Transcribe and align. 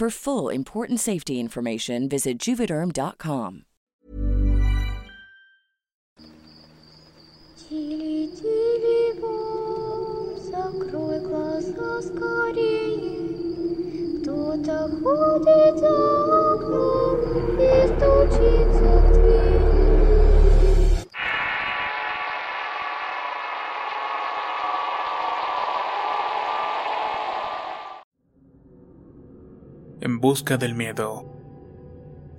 For 0.00 0.08
full 0.08 0.48
important 0.48 0.98
safety 0.98 1.38
information, 1.38 2.08
visit 2.08 2.38
juvederm.com. 2.38 3.66
Тили, 7.68 8.30
тили, 8.34 9.20
бом, 9.20 10.38
закрой 10.38 11.20
глаза 11.20 12.00
скорее. 12.00 13.20
Кто-то 14.22 14.88
ходит 15.02 15.78
за 15.80 16.54
окном 16.54 17.20
и 17.60 17.86
стучится 17.88 18.90
в 19.00 19.12
дверь. 19.12 19.83
En 30.05 30.19
busca 30.19 30.57
del 30.57 30.75
miedo. 30.75 31.25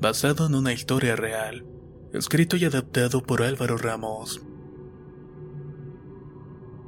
Basado 0.01 0.47
en 0.47 0.55
una 0.55 0.73
historia 0.73 1.17
real. 1.17 1.67
Escrito 2.13 2.57
y 2.57 2.65
adaptado 2.65 3.25
por 3.25 3.43
Álvaro 3.43 3.77
Ramos. 3.77 4.41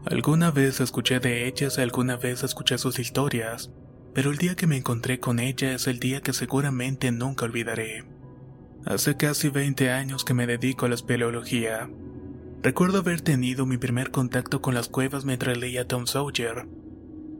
Alguna 0.04 0.52
vez 0.52 0.78
escuché 0.78 1.18
de 1.18 1.48
ellas 1.48 1.78
alguna 1.78 2.16
vez 2.16 2.44
escuché 2.44 2.78
sus 2.78 3.00
historias, 3.00 3.72
pero 4.14 4.30
el 4.30 4.38
día 4.38 4.54
que 4.54 4.68
me 4.68 4.76
encontré 4.76 5.18
con 5.18 5.40
ella 5.40 5.72
es 5.72 5.88
el 5.88 5.98
día 5.98 6.20
que 6.20 6.32
seguramente 6.32 7.10
nunca 7.10 7.46
olvidaré. 7.46 8.04
Hace 8.86 9.16
casi 9.16 9.48
20 9.48 9.90
años 9.90 10.24
que 10.24 10.34
me 10.34 10.46
dedico 10.46 10.86
a 10.86 10.90
la 10.90 10.94
espeleología. 10.94 11.90
Recuerdo 12.62 12.98
haber 12.98 13.20
tenido 13.20 13.66
mi 13.66 13.78
primer 13.78 14.12
contacto 14.12 14.62
con 14.62 14.74
las 14.74 14.88
cuevas 14.88 15.24
mientras 15.24 15.58
leía 15.58 15.88
Tom 15.88 16.06
Sawyer, 16.06 16.68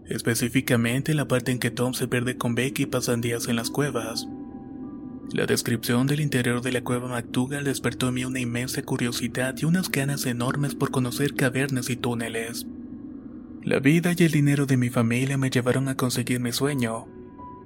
específicamente 0.09 1.14
la 1.14 1.28
parte 1.28 1.53
en 1.53 1.59
que 1.59 1.70
Tom 1.70 1.95
se 1.95 2.09
pierde 2.09 2.37
con 2.37 2.55
Becky 2.55 2.84
y 2.84 2.87
pasan 2.87 3.20
días 3.20 3.48
en 3.48 3.56
las 3.56 3.70
cuevas. 3.70 4.27
La 5.33 5.45
descripción 5.45 6.06
del 6.06 6.20
interior 6.20 6.62
de 6.62 6.73
la 6.73 6.83
cueva 6.83 7.08
McDougall 7.08 7.64
despertó 7.64 8.08
en 8.08 8.14
mí 8.14 8.24
una 8.24 8.41
inmensa 8.41 8.83
curiosidad 8.83 9.55
y 9.58 9.67
unas 9.67 9.91
ganas 9.91 10.24
enormes 10.24 10.74
por 10.74 10.91
conocer 10.91 11.35
cavernas 11.35 11.91
y 11.91 11.96
túneles. 11.96 12.67
La 13.63 13.79
vida 13.79 14.14
y 14.17 14.24
el 14.24 14.30
dinero 14.30 14.64
de 14.64 14.79
mi 14.79 14.89
familia 14.89 15.36
me 15.36 15.51
llevaron 15.51 15.89
a 15.89 15.96
conseguir 15.96 16.40
mi 16.40 16.52
sueño. 16.52 17.07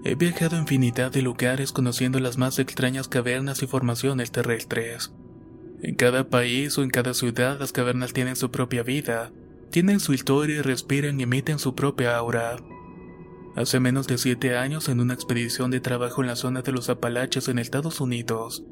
He 0.05 0.17
viajado 0.17 0.57
a 0.57 0.61
infinidad 0.61 1.13
de 1.13 1.23
lugares 1.23 1.71
conociendo 1.71 2.19
las 2.19 2.37
más 2.37 2.59
extrañas 2.59 3.07
cavernas 3.07 3.63
y 3.63 3.69
formaciones 3.69 4.33
terrestres. 4.33 5.13
En 5.81 5.95
cada 5.95 6.29
país 6.29 6.77
o 6.79 6.83
en 6.83 6.91
cada 6.91 7.15
ciudad 7.15 7.61
las 7.61 7.71
cavernas 7.71 8.13
tienen 8.13 8.35
su 8.35 8.51
propia 8.51 8.83
vida, 8.83 9.31
tienen 9.73 10.01
su 10.01 10.13
historia 10.13 10.63
respiran 10.63 11.19
y 11.19 11.23
emiten 11.23 11.59
su 11.59 11.75
propia 11.75 12.17
aura. 12.17 12.59
Hace 13.57 13.81
menos 13.81 14.07
de 14.07 14.19
siete 14.19 14.57
años, 14.57 14.91
en 14.91 15.01
una 15.01 15.15
expedición 15.15 15.71
de 15.71 15.81
trabajo 15.81 16.21
en 16.21 16.29
la 16.29 16.37
zona 16.37 16.61
de 16.61 16.73
los 16.73 16.91
Apalaches 16.91 17.49
en 17.49 17.59
Estados 17.59 18.01
Unidos, 18.03 18.65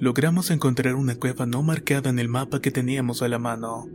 logramos 0.00 0.50
encontrar 0.50 0.94
una 0.94 1.16
cueva 1.16 1.44
no 1.44 1.62
marcada 1.62 2.08
en 2.08 2.18
el 2.18 2.28
mapa 2.28 2.62
que 2.62 2.70
teníamos 2.70 3.20
a 3.20 3.28
la 3.28 3.38
mano. 3.38 3.88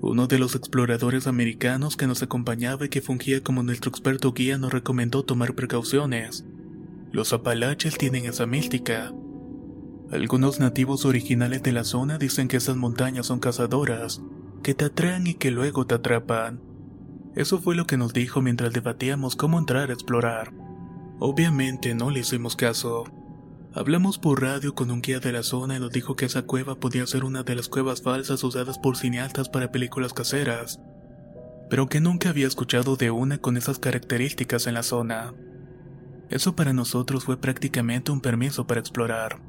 Uno 0.00 0.26
de 0.26 0.40
los 0.40 0.56
exploradores 0.56 1.28
americanos 1.28 1.96
que 1.96 2.08
nos 2.08 2.22
acompañaba 2.22 2.86
y 2.86 2.88
que 2.88 3.00
fungía 3.00 3.40
como 3.40 3.62
nuestro 3.62 3.90
experto 3.90 4.32
guía 4.32 4.58
nos 4.58 4.72
recomendó 4.72 5.24
tomar 5.24 5.54
precauciones. 5.54 6.44
Los 7.12 7.32
Apalaches 7.32 7.96
tienen 7.96 8.26
esa 8.26 8.46
mística. 8.46 9.12
Algunos 10.10 10.58
nativos 10.58 11.04
originales 11.04 11.62
de 11.62 11.70
la 11.70 11.84
zona 11.84 12.18
dicen 12.18 12.48
que 12.48 12.56
esas 12.56 12.76
montañas 12.76 13.26
son 13.26 13.38
cazadoras, 13.38 14.20
que 14.64 14.74
te 14.74 14.86
atraen 14.86 15.26
y 15.26 15.34
que 15.34 15.50
luego 15.50 15.86
te 15.86 15.94
atrapan. 15.94 16.60
Eso 17.36 17.60
fue 17.60 17.76
lo 17.76 17.86
que 17.86 17.98
nos 17.98 18.14
dijo 18.14 18.40
mientras 18.40 18.72
debatíamos 18.72 19.36
cómo 19.36 19.58
entrar 19.58 19.90
a 19.90 19.92
explorar. 19.92 20.52
Obviamente 21.20 21.94
no 21.94 22.10
le 22.10 22.20
hicimos 22.20 22.56
caso. 22.56 23.04
Hablamos 23.74 24.18
por 24.18 24.40
radio 24.40 24.74
con 24.74 24.90
un 24.90 25.02
guía 25.02 25.20
de 25.20 25.32
la 25.32 25.42
zona 25.42 25.76
y 25.76 25.80
nos 25.80 25.92
dijo 25.92 26.16
que 26.16 26.24
esa 26.24 26.42
cueva 26.42 26.76
podía 26.76 27.06
ser 27.06 27.24
una 27.24 27.42
de 27.42 27.54
las 27.54 27.68
cuevas 27.68 28.00
falsas 28.00 28.42
usadas 28.42 28.78
por 28.78 28.96
cineastas 28.96 29.50
para 29.50 29.70
películas 29.70 30.14
caseras, 30.14 30.80
pero 31.68 31.88
que 31.88 32.00
nunca 32.00 32.30
había 32.30 32.46
escuchado 32.46 32.96
de 32.96 33.10
una 33.10 33.36
con 33.36 33.58
esas 33.58 33.78
características 33.78 34.66
en 34.66 34.74
la 34.74 34.82
zona. 34.82 35.34
Eso 36.30 36.56
para 36.56 36.72
nosotros 36.72 37.24
fue 37.24 37.36
prácticamente 37.36 38.12
un 38.12 38.22
permiso 38.22 38.66
para 38.66 38.80
explorar. 38.80 39.40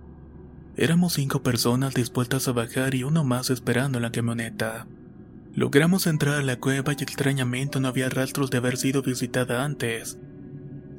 Éramos 0.75 1.14
cinco 1.14 1.42
personas 1.42 1.94
dispuestas 1.94 2.50
a 2.50 2.52
bajar 2.52 2.96
y 2.96 3.06
uno 3.06 3.24
más 3.24 3.50
esperando 3.50 3.98
en 3.98 4.02
la 4.02 4.12
camioneta. 4.12 4.88
Logramos 5.56 6.06
entrar 6.06 6.36
a 6.36 6.44
la 6.44 6.60
cueva 6.60 6.92
y 6.92 7.02
extrañamente 7.02 7.80
no 7.80 7.88
había 7.88 8.10
rastros 8.10 8.50
de 8.50 8.58
haber 8.58 8.76
sido 8.76 9.02
visitada 9.02 9.64
antes. 9.64 10.20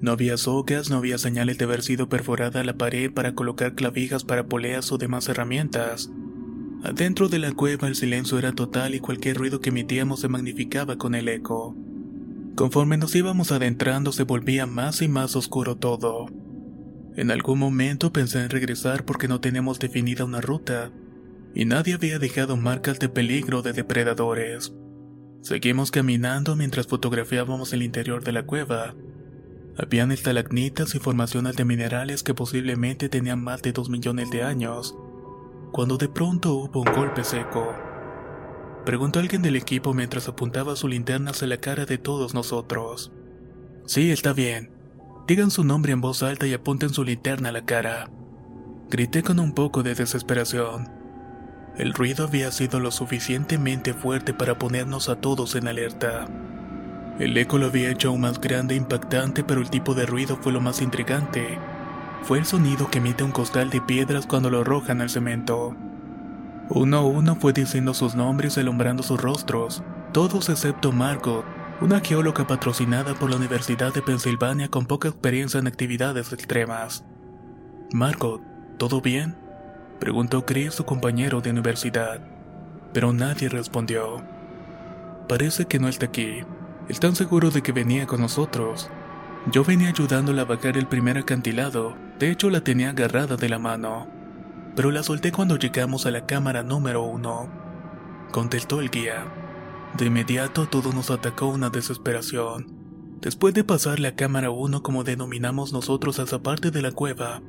No 0.00 0.12
había 0.12 0.38
sogas, 0.38 0.88
no 0.88 0.96
había 0.96 1.18
señales 1.18 1.58
de 1.58 1.66
haber 1.66 1.82
sido 1.82 2.08
perforada 2.08 2.64
la 2.64 2.78
pared 2.78 3.12
para 3.12 3.34
colocar 3.34 3.74
clavijas 3.74 4.24
para 4.24 4.46
poleas 4.46 4.90
o 4.92 4.96
demás 4.96 5.28
herramientas. 5.28 6.10
Adentro 6.82 7.28
de 7.28 7.38
la 7.38 7.52
cueva 7.52 7.86
el 7.86 7.96
silencio 7.96 8.38
era 8.38 8.52
total 8.52 8.94
y 8.94 9.00
cualquier 9.00 9.36
ruido 9.36 9.60
que 9.60 9.68
emitíamos 9.68 10.20
se 10.20 10.28
magnificaba 10.28 10.96
con 10.96 11.14
el 11.14 11.28
eco. 11.28 11.76
Conforme 12.54 12.96
nos 12.96 13.14
íbamos 13.14 13.52
adentrando 13.52 14.10
se 14.10 14.22
volvía 14.22 14.64
más 14.64 15.02
y 15.02 15.08
más 15.08 15.36
oscuro 15.36 15.76
todo. 15.76 16.28
En 17.14 17.30
algún 17.30 17.58
momento 17.58 18.10
pensé 18.10 18.42
en 18.42 18.48
regresar 18.48 19.04
porque 19.04 19.28
no 19.28 19.38
teníamos 19.38 19.78
definida 19.78 20.24
una 20.24 20.40
ruta, 20.40 20.92
y 21.56 21.64
nadie 21.64 21.94
había 21.94 22.18
dejado 22.18 22.58
marcas 22.58 22.98
de 22.98 23.08
peligro 23.08 23.62
de 23.62 23.72
depredadores. 23.72 24.74
Seguimos 25.40 25.90
caminando 25.90 26.54
mientras 26.54 26.86
fotografiábamos 26.86 27.72
el 27.72 27.82
interior 27.82 28.22
de 28.22 28.32
la 28.32 28.44
cueva. 28.44 28.94
Habían 29.78 30.12
estalagnitas 30.12 30.94
y 30.94 30.98
formaciones 30.98 31.56
de 31.56 31.64
minerales 31.64 32.22
que 32.22 32.34
posiblemente 32.34 33.08
tenían 33.08 33.42
más 33.42 33.62
de 33.62 33.72
dos 33.72 33.88
millones 33.88 34.30
de 34.30 34.42
años, 34.42 34.98
cuando 35.72 35.96
de 35.96 36.10
pronto 36.10 36.52
hubo 36.52 36.80
un 36.80 36.94
golpe 36.94 37.24
seco. 37.24 37.74
Preguntó 38.84 39.18
alguien 39.18 39.40
del 39.40 39.56
equipo 39.56 39.94
mientras 39.94 40.28
apuntaba 40.28 40.76
su 40.76 40.88
linterna 40.88 41.30
hacia 41.30 41.48
la 41.48 41.56
cara 41.56 41.86
de 41.86 41.96
todos 41.96 42.34
nosotros. 42.34 43.12
Sí, 43.86 44.10
está 44.10 44.34
bien. 44.34 44.72
Digan 45.26 45.50
su 45.50 45.64
nombre 45.64 45.92
en 45.92 46.02
voz 46.02 46.22
alta 46.22 46.46
y 46.46 46.52
apunten 46.52 46.90
su 46.90 47.02
linterna 47.02 47.48
a 47.48 47.52
la 47.52 47.64
cara. 47.64 48.10
Grité 48.90 49.22
con 49.22 49.40
un 49.40 49.54
poco 49.54 49.82
de 49.82 49.94
desesperación. 49.94 51.05
El 51.78 51.92
ruido 51.92 52.24
había 52.24 52.50
sido 52.52 52.80
lo 52.80 52.90
suficientemente 52.90 53.92
fuerte 53.92 54.32
para 54.32 54.58
ponernos 54.58 55.10
a 55.10 55.16
todos 55.16 55.54
en 55.56 55.68
alerta. 55.68 56.26
El 57.18 57.36
eco 57.36 57.58
lo 57.58 57.66
había 57.66 57.90
hecho 57.90 58.08
aún 58.08 58.22
más 58.22 58.40
grande 58.40 58.74
e 58.74 58.78
impactante, 58.78 59.44
pero 59.44 59.60
el 59.60 59.68
tipo 59.68 59.94
de 59.94 60.06
ruido 60.06 60.38
fue 60.40 60.52
lo 60.52 60.60
más 60.60 60.80
intrigante. 60.80 61.58
Fue 62.22 62.38
el 62.38 62.46
sonido 62.46 62.90
que 62.90 62.98
emite 62.98 63.24
un 63.24 63.30
costal 63.30 63.68
de 63.68 63.82
piedras 63.82 64.26
cuando 64.26 64.50
lo 64.50 64.60
arrojan 64.60 65.02
al 65.02 65.10
cemento. 65.10 65.76
Uno 66.70 66.96
a 66.96 67.04
uno 67.04 67.36
fue 67.36 67.52
diciendo 67.52 67.94
sus 67.94 68.14
nombres 68.14 68.56
y 68.56 68.60
alumbrando 68.60 69.02
sus 69.02 69.20
rostros, 69.20 69.82
todos 70.12 70.48
excepto 70.48 70.92
Margot, 70.92 71.44
una 71.80 72.00
geóloga 72.00 72.46
patrocinada 72.46 73.14
por 73.14 73.30
la 73.30 73.36
Universidad 73.36 73.92
de 73.92 74.02
Pensilvania 74.02 74.68
con 74.68 74.86
poca 74.86 75.08
experiencia 75.08 75.60
en 75.60 75.66
actividades 75.66 76.32
extremas. 76.32 77.04
Margot, 77.92 78.42
¿todo 78.78 79.00
bien? 79.00 79.45
Preguntó 79.98 80.44
Chris, 80.44 80.74
su 80.74 80.84
compañero 80.84 81.40
de 81.40 81.50
universidad. 81.50 82.20
Pero 82.92 83.12
nadie 83.12 83.48
respondió. 83.48 84.22
Parece 85.28 85.66
que 85.66 85.78
no 85.78 85.88
está 85.88 86.06
aquí. 86.06 86.40
El 86.88 87.00
tan 87.00 87.16
seguro 87.16 87.50
de 87.50 87.62
que 87.62 87.72
venía 87.72 88.06
con 88.06 88.20
nosotros. 88.20 88.90
Yo 89.50 89.64
venía 89.64 89.88
ayudándola 89.88 90.42
a 90.42 90.44
bajar 90.44 90.76
el 90.76 90.86
primer 90.86 91.18
acantilado, 91.18 91.96
de 92.18 92.30
hecho 92.30 92.50
la 92.50 92.62
tenía 92.62 92.90
agarrada 92.90 93.36
de 93.36 93.48
la 93.48 93.58
mano. 93.58 94.08
Pero 94.74 94.90
la 94.90 95.02
solté 95.02 95.32
cuando 95.32 95.56
llegamos 95.56 96.04
a 96.04 96.10
la 96.10 96.26
cámara 96.26 96.62
número 96.62 97.02
uno. 97.02 97.48
Contestó 98.32 98.80
el 98.80 98.90
guía. 98.90 99.24
De 99.96 100.06
inmediato 100.06 100.62
a 100.62 100.66
todos 100.66 100.94
nos 100.94 101.10
atacó 101.10 101.46
una 101.46 101.70
desesperación. 101.70 102.66
Después 103.20 103.54
de 103.54 103.64
pasar 103.64 103.98
la 103.98 104.14
cámara 104.14 104.50
1 104.50 104.82
como 104.82 105.04
denominamos 105.04 105.72
nosotros 105.72 106.18
a 106.18 106.24
esa 106.24 106.42
parte 106.42 106.70
de 106.70 106.82
la 106.82 106.92
cueva, 106.92 107.40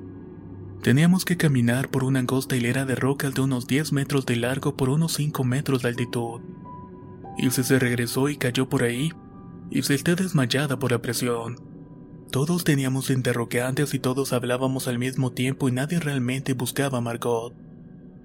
teníamos 0.82 1.26
que 1.26 1.38
caminar 1.38 1.90
por 1.90 2.04
una 2.04 2.20
angosta 2.20 2.56
hilera 2.56 2.86
de 2.86 2.96
rocas 2.96 3.34
de 3.34 3.42
unos 3.42 3.68
10 3.68 3.94
metros 3.94 4.26
de 4.26 4.36
largo 4.36 4.76
por 4.76 4.90
unos 4.90 5.14
5 5.14 5.44
metros 5.44 5.82
de 5.82 5.90
altitud. 5.90 6.42
Ilse 7.38 7.64
se 7.64 7.80
regresó 7.80 8.30
y 8.30 8.38
cayó 8.38 8.68
por 8.68 8.84
ahí, 8.84 9.12
y 9.70 9.84
se 9.84 9.94
está 9.94 10.16
desmayada 10.16 10.80
por 10.80 10.92
la 10.92 11.02
presión. 11.02 11.60
Todos 12.32 12.64
teníamos 12.64 13.10
interrogantes 13.10 13.94
y 13.94 14.00
todos 14.00 14.34
hablábamos 14.34 14.88
al 14.88 15.00
mismo 15.00 15.32
tiempo 15.32 15.70
y 15.70 15.72
nadie 15.72 16.00
realmente 16.00 16.54
buscaba 16.54 16.98
a 16.98 17.02
Margot. 17.02 17.54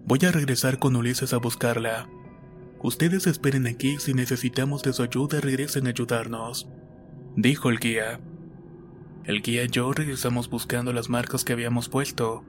Voy 0.04 0.18
a 0.26 0.32
regresar 0.32 0.78
con 0.78 0.96
Ulises 0.96 1.32
a 1.32 1.36
buscarla. 1.36 2.08
Ustedes 2.82 3.28
esperen 3.28 3.68
aquí, 3.68 3.98
si 4.00 4.12
necesitamos 4.12 4.82
de 4.82 4.92
su 4.92 5.04
ayuda 5.04 5.40
regresen 5.40 5.86
a 5.86 5.90
ayudarnos, 5.90 6.68
dijo 7.36 7.70
el 7.70 7.78
guía. 7.78 8.20
El 9.24 9.40
guía 9.40 9.62
y 9.62 9.68
yo 9.68 9.92
regresamos 9.92 10.50
buscando 10.50 10.92
las 10.92 11.08
marcas 11.08 11.44
que 11.44 11.52
habíamos 11.52 11.88
puesto. 11.88 12.42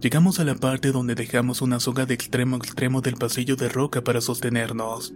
Llegamos 0.00 0.40
a 0.40 0.44
la 0.44 0.54
parte 0.54 0.90
donde 0.90 1.14
dejamos 1.14 1.60
una 1.60 1.80
soga 1.80 2.06
de 2.06 2.14
extremo 2.14 2.56
a 2.56 2.58
extremo 2.58 3.02
del 3.02 3.16
pasillo 3.16 3.56
de 3.56 3.68
roca 3.68 4.02
para 4.02 4.22
sostenernos. 4.22 5.12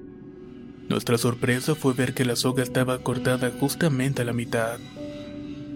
Nuestra 0.91 1.17
sorpresa 1.17 1.75
fue 1.75 1.95
ver 1.95 2.13
que 2.13 2.27
la 2.27 2.37
soga 2.37 2.63
estaba 2.63 3.03
cortada 3.03 3.51
justamente 3.59 4.21
a 4.21 4.27
la 4.27 4.35
mitad. 4.35 4.79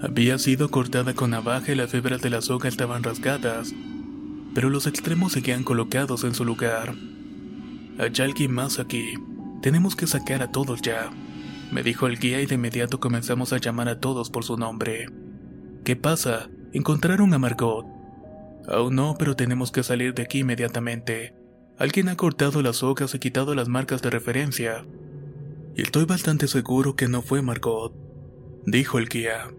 Había 0.02 0.38
sido 0.38 0.70
cortada 0.70 1.14
con 1.14 1.30
navaja 1.30 1.72
y 1.72 1.76
las 1.76 1.90
fibras 1.90 2.20
de 2.20 2.28
la 2.28 2.42
soga 2.42 2.68
estaban 2.68 3.02
rasgadas, 3.02 3.72
pero 4.54 4.68
los 4.68 4.86
extremos 4.86 5.32
seguían 5.32 5.64
colocados 5.64 6.24
en 6.24 6.34
su 6.34 6.44
lugar. 6.44 6.94
Hay 7.98 8.12
alguien 8.20 8.52
más 8.52 8.78
aquí. 8.78 9.14
Tenemos 9.62 9.96
que 9.96 10.06
sacar 10.06 10.42
a 10.42 10.52
todos 10.52 10.82
ya, 10.82 11.10
me 11.70 11.82
dijo 11.82 12.06
el 12.06 12.18
guía 12.18 12.40
y 12.40 12.46
de 12.46 12.54
inmediato 12.54 13.00
comenzamos 13.00 13.52
a 13.52 13.58
llamar 13.58 13.88
a 13.88 14.00
todos 14.00 14.30
por 14.30 14.44
su 14.44 14.56
nombre. 14.56 15.06
¿Qué 15.84 15.96
pasa? 15.96 16.48
¿Encontraron 16.72 17.32
a 17.34 17.38
Margot? 17.38 17.86
Aún 18.68 18.96
no, 18.96 19.16
pero 19.18 19.36
tenemos 19.36 19.70
que 19.70 19.82
salir 19.82 20.14
de 20.14 20.22
aquí 20.22 20.40
inmediatamente. 20.40 21.34
Alguien 21.78 22.08
ha 22.08 22.16
cortado 22.16 22.62
las 22.62 22.82
hojas 22.82 23.14
y 23.14 23.18
quitado 23.18 23.54
las 23.54 23.68
marcas 23.68 24.02
de 24.02 24.10
referencia. 24.10 24.84
Y 25.76 25.82
estoy 25.82 26.04
bastante 26.04 26.48
seguro 26.48 26.96
que 26.96 27.08
no 27.08 27.22
fue 27.22 27.42
Margot, 27.42 27.92
dijo 28.64 28.98
el 28.98 29.08
guía. 29.08 29.50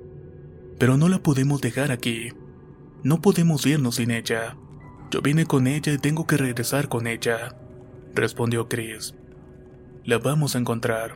Pero 0.80 0.98
no 0.98 1.10
la 1.10 1.19
podemos 1.19 1.62
dejar 1.62 1.92
aquí. 1.92 2.30
No 3.03 3.21
podemos 3.21 3.65
irnos 3.65 3.95
sin 3.95 4.12
ella. 4.12 4.57
Yo 5.12 5.21
vine 5.21 5.45
con 5.45 5.68
ella 5.68 5.94
y 5.94 5.98
tengo 5.98 6.27
que 6.27 6.38
regresar 6.38 6.89
con 6.89 7.07
ella 7.07 7.56
respondió 8.18 8.68
Chris. 8.68 9.15
La 10.03 10.18
vamos 10.18 10.56
a 10.56 10.60
encontrar. 10.60 11.15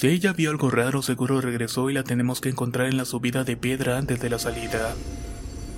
Si 0.00 0.08
ella 0.08 0.32
vio 0.32 0.48
algo 0.48 0.70
raro, 0.70 1.02
seguro 1.02 1.42
regresó 1.42 1.90
y 1.90 1.92
la 1.92 2.04
tenemos 2.04 2.40
que 2.40 2.48
encontrar 2.48 2.86
en 2.86 2.96
la 2.96 3.04
subida 3.04 3.44
de 3.44 3.58
piedra 3.58 3.98
antes 3.98 4.18
de 4.18 4.30
la 4.30 4.38
salida. 4.38 4.94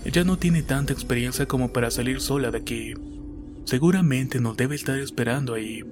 Ella 0.04 0.22
no 0.22 0.38
tiene 0.38 0.62
tanta 0.62 0.92
experiencia 0.92 1.46
como 1.46 1.72
para 1.72 1.90
salir 1.90 2.20
sola 2.20 2.52
de 2.52 2.58
aquí. 2.58 2.94
Seguramente 3.64 4.38
nos 4.38 4.56
debe 4.56 4.76
estar 4.76 4.96
esperando 5.00 5.54
ahí. 5.54 5.82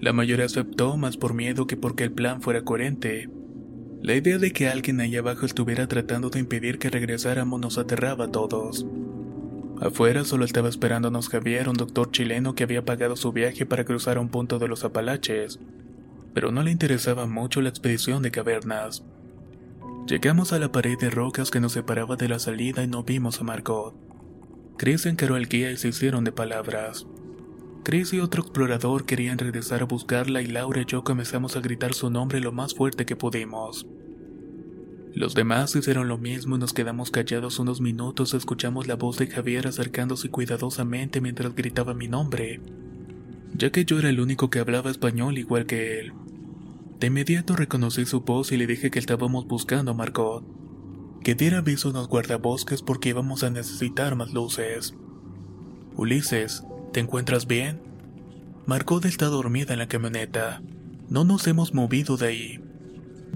La 0.00 0.14
mayoría 0.14 0.46
aceptó 0.46 0.96
más 0.96 1.18
por 1.18 1.34
miedo 1.34 1.66
que 1.66 1.76
porque 1.76 2.04
el 2.04 2.12
plan 2.12 2.40
fuera 2.40 2.62
coherente. 2.62 3.28
La 4.00 4.14
idea 4.16 4.38
de 4.38 4.52
que 4.52 4.70
alguien 4.70 4.98
ahí 5.00 5.14
abajo 5.16 5.44
estuviera 5.44 5.86
tratando 5.86 6.30
de 6.30 6.40
impedir 6.40 6.78
que 6.78 6.88
regresáramos 6.88 7.60
nos 7.60 7.76
aterraba 7.76 8.24
a 8.24 8.32
todos. 8.32 8.86
Afuera 9.82 10.24
solo 10.24 10.46
estaba 10.46 10.70
esperándonos 10.70 11.28
Javier, 11.28 11.68
un 11.68 11.76
doctor 11.76 12.10
chileno 12.10 12.54
que 12.54 12.64
había 12.64 12.86
pagado 12.86 13.16
su 13.16 13.32
viaje 13.32 13.66
para 13.66 13.84
cruzar 13.84 14.18
un 14.18 14.30
punto 14.30 14.58
de 14.58 14.68
los 14.68 14.82
Apalaches, 14.82 15.58
pero 16.34 16.52
no 16.52 16.62
le 16.62 16.70
interesaba 16.70 17.26
mucho 17.26 17.60
la 17.60 17.68
expedición 17.68 18.22
de 18.22 18.30
cavernas. 18.30 19.04
Llegamos 20.06 20.52
a 20.52 20.58
la 20.58 20.72
pared 20.72 20.98
de 20.98 21.10
rocas 21.10 21.50
que 21.50 21.60
nos 21.60 21.72
separaba 21.72 22.16
de 22.16 22.28
la 22.28 22.38
salida 22.38 22.82
y 22.82 22.88
no 22.88 23.04
vimos 23.04 23.40
a 23.40 23.44
Margot. 23.44 23.94
Chris 24.76 25.06
encaró 25.06 25.34
al 25.34 25.46
guía 25.46 25.70
y 25.70 25.76
se 25.76 25.88
hicieron 25.88 26.24
de 26.24 26.32
palabras. 26.32 27.06
Chris 27.82 28.12
y 28.12 28.20
otro 28.20 28.42
explorador 28.42 29.06
querían 29.06 29.38
regresar 29.38 29.82
a 29.82 29.86
buscarla 29.86 30.42
y 30.42 30.46
Laura 30.46 30.82
y 30.82 30.84
yo 30.84 31.04
comenzamos 31.04 31.56
a 31.56 31.60
gritar 31.60 31.94
su 31.94 32.10
nombre 32.10 32.40
lo 32.40 32.52
más 32.52 32.74
fuerte 32.74 33.06
que 33.06 33.16
pudimos. 33.16 33.86
Los 35.14 35.34
demás 35.34 35.74
hicieron 35.74 36.06
lo 36.06 36.18
mismo 36.18 36.56
y 36.56 36.58
nos 36.58 36.72
quedamos 36.72 37.10
callados 37.10 37.58
unos 37.58 37.80
minutos. 37.80 38.32
Escuchamos 38.32 38.86
la 38.86 38.94
voz 38.94 39.18
de 39.18 39.26
Javier 39.26 39.66
acercándose 39.66 40.30
cuidadosamente 40.30 41.20
mientras 41.20 41.54
gritaba 41.54 41.94
mi 41.94 42.06
nombre, 42.06 42.60
ya 43.60 43.70
que 43.70 43.84
yo 43.84 44.00
era 44.00 44.08
el 44.08 44.18
único 44.18 44.50
que 44.50 44.58
hablaba 44.58 44.90
español 44.90 45.38
igual 45.38 45.66
que 45.66 46.00
él. 46.00 46.12
De 46.98 47.06
inmediato 47.06 47.54
reconocí 47.54 48.04
su 48.06 48.22
voz 48.22 48.50
y 48.50 48.56
le 48.56 48.66
dije 48.66 48.90
que 48.90 48.98
estábamos 48.98 49.46
buscando 49.46 49.92
a 49.92 49.94
Margot. 49.94 50.44
Que 51.22 51.36
diera 51.36 51.58
aviso 51.58 51.90
a 51.90 51.92
los 51.92 52.08
guardabosques 52.08 52.82
porque 52.82 53.10
íbamos 53.10 53.44
a 53.44 53.50
necesitar 53.50 54.16
más 54.16 54.32
luces. 54.32 54.94
Ulises, 55.94 56.64
¿te 56.92 56.98
encuentras 56.98 57.46
bien? 57.46 57.80
Margot 58.66 59.04
está 59.04 59.26
dormida 59.26 59.72
en 59.72 59.78
la 59.78 59.86
camioneta. 59.86 60.60
No 61.08 61.22
nos 61.22 61.46
hemos 61.46 61.72
movido 61.72 62.16
de 62.16 62.26
ahí 62.26 62.70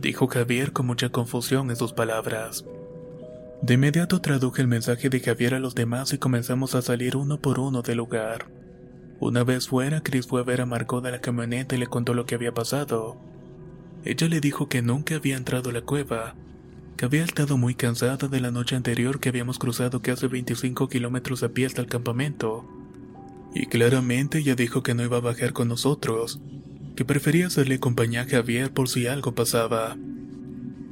dijo 0.04 0.26
Javier 0.26 0.72
con 0.72 0.86
mucha 0.86 1.08
confusión 1.08 1.70
en 1.70 1.76
sus 1.76 1.92
palabras. 1.92 2.64
De 3.62 3.74
inmediato 3.74 4.20
traduje 4.20 4.60
el 4.60 4.68
mensaje 4.68 5.08
de 5.08 5.20
Javier 5.20 5.54
a 5.54 5.60
los 5.60 5.74
demás 5.74 6.12
y 6.12 6.18
comenzamos 6.18 6.74
a 6.74 6.82
salir 6.82 7.16
uno 7.16 7.40
por 7.40 7.58
uno 7.58 7.82
del 7.82 7.98
lugar. 7.98 8.46
Una 9.20 9.44
vez 9.44 9.68
fuera, 9.68 10.02
Chris 10.02 10.26
fue 10.26 10.40
a 10.40 10.44
ver 10.44 10.60
a 10.60 10.66
Margot 10.66 11.02
de 11.02 11.10
la 11.10 11.20
camioneta 11.20 11.74
y 11.74 11.78
le 11.78 11.86
contó 11.86 12.14
lo 12.14 12.26
que 12.26 12.34
había 12.34 12.52
pasado. 12.52 13.16
Ella 14.04 14.28
le 14.28 14.40
dijo 14.40 14.68
que 14.68 14.82
nunca 14.82 15.14
había 15.14 15.36
entrado 15.36 15.70
a 15.70 15.72
la 15.72 15.80
cueva, 15.82 16.34
que 16.96 17.06
había 17.06 17.24
estado 17.24 17.56
muy 17.56 17.74
cansada 17.74 18.28
de 18.28 18.40
la 18.40 18.50
noche 18.50 18.76
anterior 18.76 19.20
que 19.20 19.30
habíamos 19.30 19.58
cruzado 19.58 20.02
casi 20.02 20.26
25 20.26 20.88
kilómetros 20.88 21.42
a 21.42 21.48
pie 21.48 21.66
hasta 21.66 21.80
el 21.80 21.86
campamento. 21.86 22.64
Y 23.54 23.66
claramente 23.66 24.38
ella 24.38 24.56
dijo 24.56 24.82
que 24.82 24.94
no 24.94 25.04
iba 25.04 25.18
a 25.18 25.20
bajar 25.20 25.52
con 25.52 25.68
nosotros, 25.68 26.40
que 26.96 27.04
prefería 27.04 27.46
hacerle 27.46 27.80
compañía 27.80 28.22
a 28.22 28.28
Javier 28.28 28.72
por 28.72 28.88
si 28.88 29.06
algo 29.06 29.34
pasaba. 29.34 29.96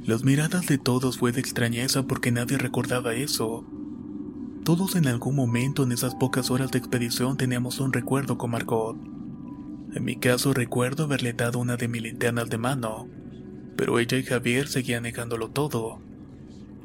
Las 0.05 0.23
miradas 0.23 0.65
de 0.67 0.77
todos 0.77 1.17
fue 1.17 1.31
de 1.31 1.39
extrañeza 1.39 2.03
porque 2.03 2.31
nadie 2.31 2.57
recordaba 2.57 3.13
eso. 3.13 3.65
Todos 4.63 4.95
en 4.95 5.07
algún 5.07 5.35
momento 5.35 5.83
en 5.83 5.91
esas 5.91 6.15
pocas 6.15 6.49
horas 6.49 6.71
de 6.71 6.79
expedición 6.79 7.37
teníamos 7.37 7.79
un 7.79 7.91
recuerdo 7.91 8.37
con 8.37 8.51
Margot. 8.51 8.97
En 9.93 10.03
mi 10.03 10.15
caso 10.15 10.53
recuerdo 10.53 11.03
haberle 11.03 11.33
dado 11.33 11.59
una 11.59 11.75
de 11.75 11.87
mis 11.87 12.01
linternas 12.01 12.49
de 12.49 12.57
mano, 12.57 13.07
pero 13.75 13.99
ella 13.99 14.17
y 14.17 14.23
Javier 14.23 14.67
seguían 14.67 15.03
negándolo 15.03 15.49
todo. 15.49 15.99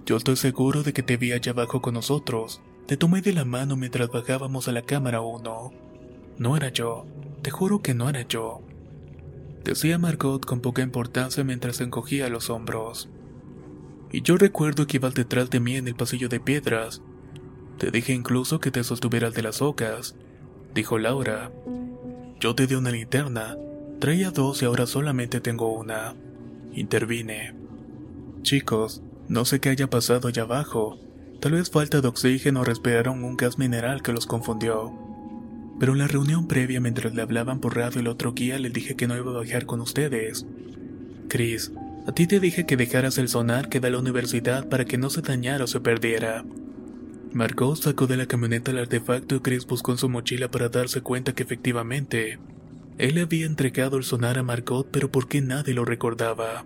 Yo 0.06 0.16
estoy 0.16 0.36
seguro 0.36 0.82
de 0.82 0.92
que 0.92 1.02
te 1.02 1.16
vi 1.16 1.32
allá 1.32 1.52
abajo 1.52 1.80
con 1.80 1.94
nosotros. 1.94 2.60
Te 2.86 2.96
tomé 2.96 3.20
de 3.20 3.32
la 3.32 3.44
mano 3.44 3.76
mientras 3.76 4.10
bajábamos 4.10 4.68
a 4.68 4.72
la 4.72 4.82
cámara 4.82 5.20
1. 5.20 5.72
No 6.38 6.56
era 6.56 6.70
yo, 6.70 7.06
te 7.42 7.50
juro 7.50 7.80
que 7.80 7.94
no 7.94 8.08
era 8.08 8.22
yo 8.22 8.62
decía 9.68 9.98
Margot 9.98 10.46
con 10.46 10.60
poca 10.60 10.80
importancia 10.80 11.44
mientras 11.44 11.80
encogía 11.80 12.30
los 12.30 12.48
hombros. 12.48 13.08
Y 14.10 14.22
yo 14.22 14.38
recuerdo 14.38 14.86
que 14.86 14.96
ibas 14.96 15.14
detrás 15.14 15.50
de 15.50 15.60
mí 15.60 15.76
en 15.76 15.86
el 15.88 15.94
pasillo 15.94 16.30
de 16.30 16.40
piedras. 16.40 17.02
Te 17.78 17.92
dije 17.92 18.12
incluso 18.12 18.58
que 18.58 18.72
te 18.72 18.82
sostuvieras 18.82 19.34
de 19.34 19.42
las 19.42 19.62
ocas, 19.62 20.16
dijo 20.74 20.98
Laura. 20.98 21.52
Yo 22.40 22.54
te 22.54 22.66
di 22.66 22.74
una 22.74 22.90
linterna, 22.90 23.56
traía 24.00 24.32
dos 24.32 24.62
y 24.62 24.64
ahora 24.64 24.86
solamente 24.86 25.40
tengo 25.40 25.72
una. 25.72 26.14
Intervine. 26.74 27.54
Chicos, 28.42 29.02
no 29.28 29.44
sé 29.44 29.60
qué 29.60 29.68
haya 29.68 29.88
pasado 29.88 30.28
allá 30.28 30.42
abajo. 30.42 30.98
Tal 31.40 31.52
vez 31.52 31.70
falta 31.70 32.00
de 32.00 32.08
oxígeno 32.08 32.60
o 32.60 32.64
respiraron 32.64 33.22
un 33.22 33.36
gas 33.36 33.58
mineral 33.58 34.02
que 34.02 34.12
los 34.12 34.26
confundió. 34.26 34.92
Pero 35.78 35.92
en 35.92 35.98
la 35.98 36.08
reunión 36.08 36.48
previa 36.48 36.80
mientras 36.80 37.14
le 37.14 37.22
hablaban 37.22 37.60
por 37.60 37.76
radio 37.76 38.00
el 38.00 38.08
otro 38.08 38.32
guía 38.32 38.58
le 38.58 38.70
dije 38.70 38.96
que 38.96 39.06
no 39.06 39.16
iba 39.16 39.30
a 39.30 39.38
bajar 39.38 39.66
con 39.66 39.80
ustedes. 39.80 40.46
Chris, 41.28 41.72
a 42.08 42.12
ti 42.12 42.26
te 42.26 42.40
dije 42.40 42.66
que 42.66 42.76
dejaras 42.76 43.18
el 43.18 43.28
sonar 43.28 43.68
que 43.68 43.78
da 43.78 43.88
la 43.90 43.98
universidad 43.98 44.68
para 44.68 44.84
que 44.84 44.98
no 44.98 45.10
se 45.10 45.22
dañara 45.22 45.64
o 45.64 45.68
se 45.68 45.78
perdiera. 45.78 46.44
Margot 47.32 47.76
sacó 47.76 48.06
de 48.06 48.16
la 48.16 48.26
camioneta 48.26 48.70
el 48.70 48.78
artefacto 48.78 49.36
y 49.36 49.40
Chris 49.40 49.66
buscó 49.66 49.92
en 49.92 49.98
su 49.98 50.08
mochila 50.08 50.50
para 50.50 50.70
darse 50.70 51.02
cuenta 51.02 51.34
que 51.34 51.42
efectivamente, 51.42 52.38
él 52.96 53.18
había 53.18 53.46
entregado 53.46 53.98
el 53.98 54.04
sonar 54.04 54.38
a 54.38 54.42
Margot 54.42 54.88
pero 54.90 55.10
por 55.10 55.28
qué 55.28 55.40
nadie 55.40 55.74
lo 55.74 55.84
recordaba. 55.84 56.64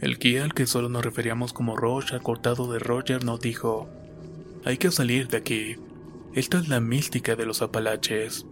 El 0.00 0.18
guía 0.18 0.44
al 0.44 0.54
que 0.54 0.66
solo 0.66 0.88
nos 0.88 1.04
referíamos 1.04 1.52
como 1.52 1.76
Roche, 1.76 2.14
acortado 2.14 2.70
de 2.70 2.78
Roger, 2.78 3.24
nos 3.24 3.40
dijo, 3.40 3.88
hay 4.64 4.76
que 4.76 4.90
salir 4.90 5.28
de 5.28 5.38
aquí. 5.38 5.76
Esta 6.34 6.58
es 6.58 6.68
la 6.68 6.80
mística 6.80 7.34
de 7.34 7.46
los 7.46 7.62
Apalaches. 7.62 8.46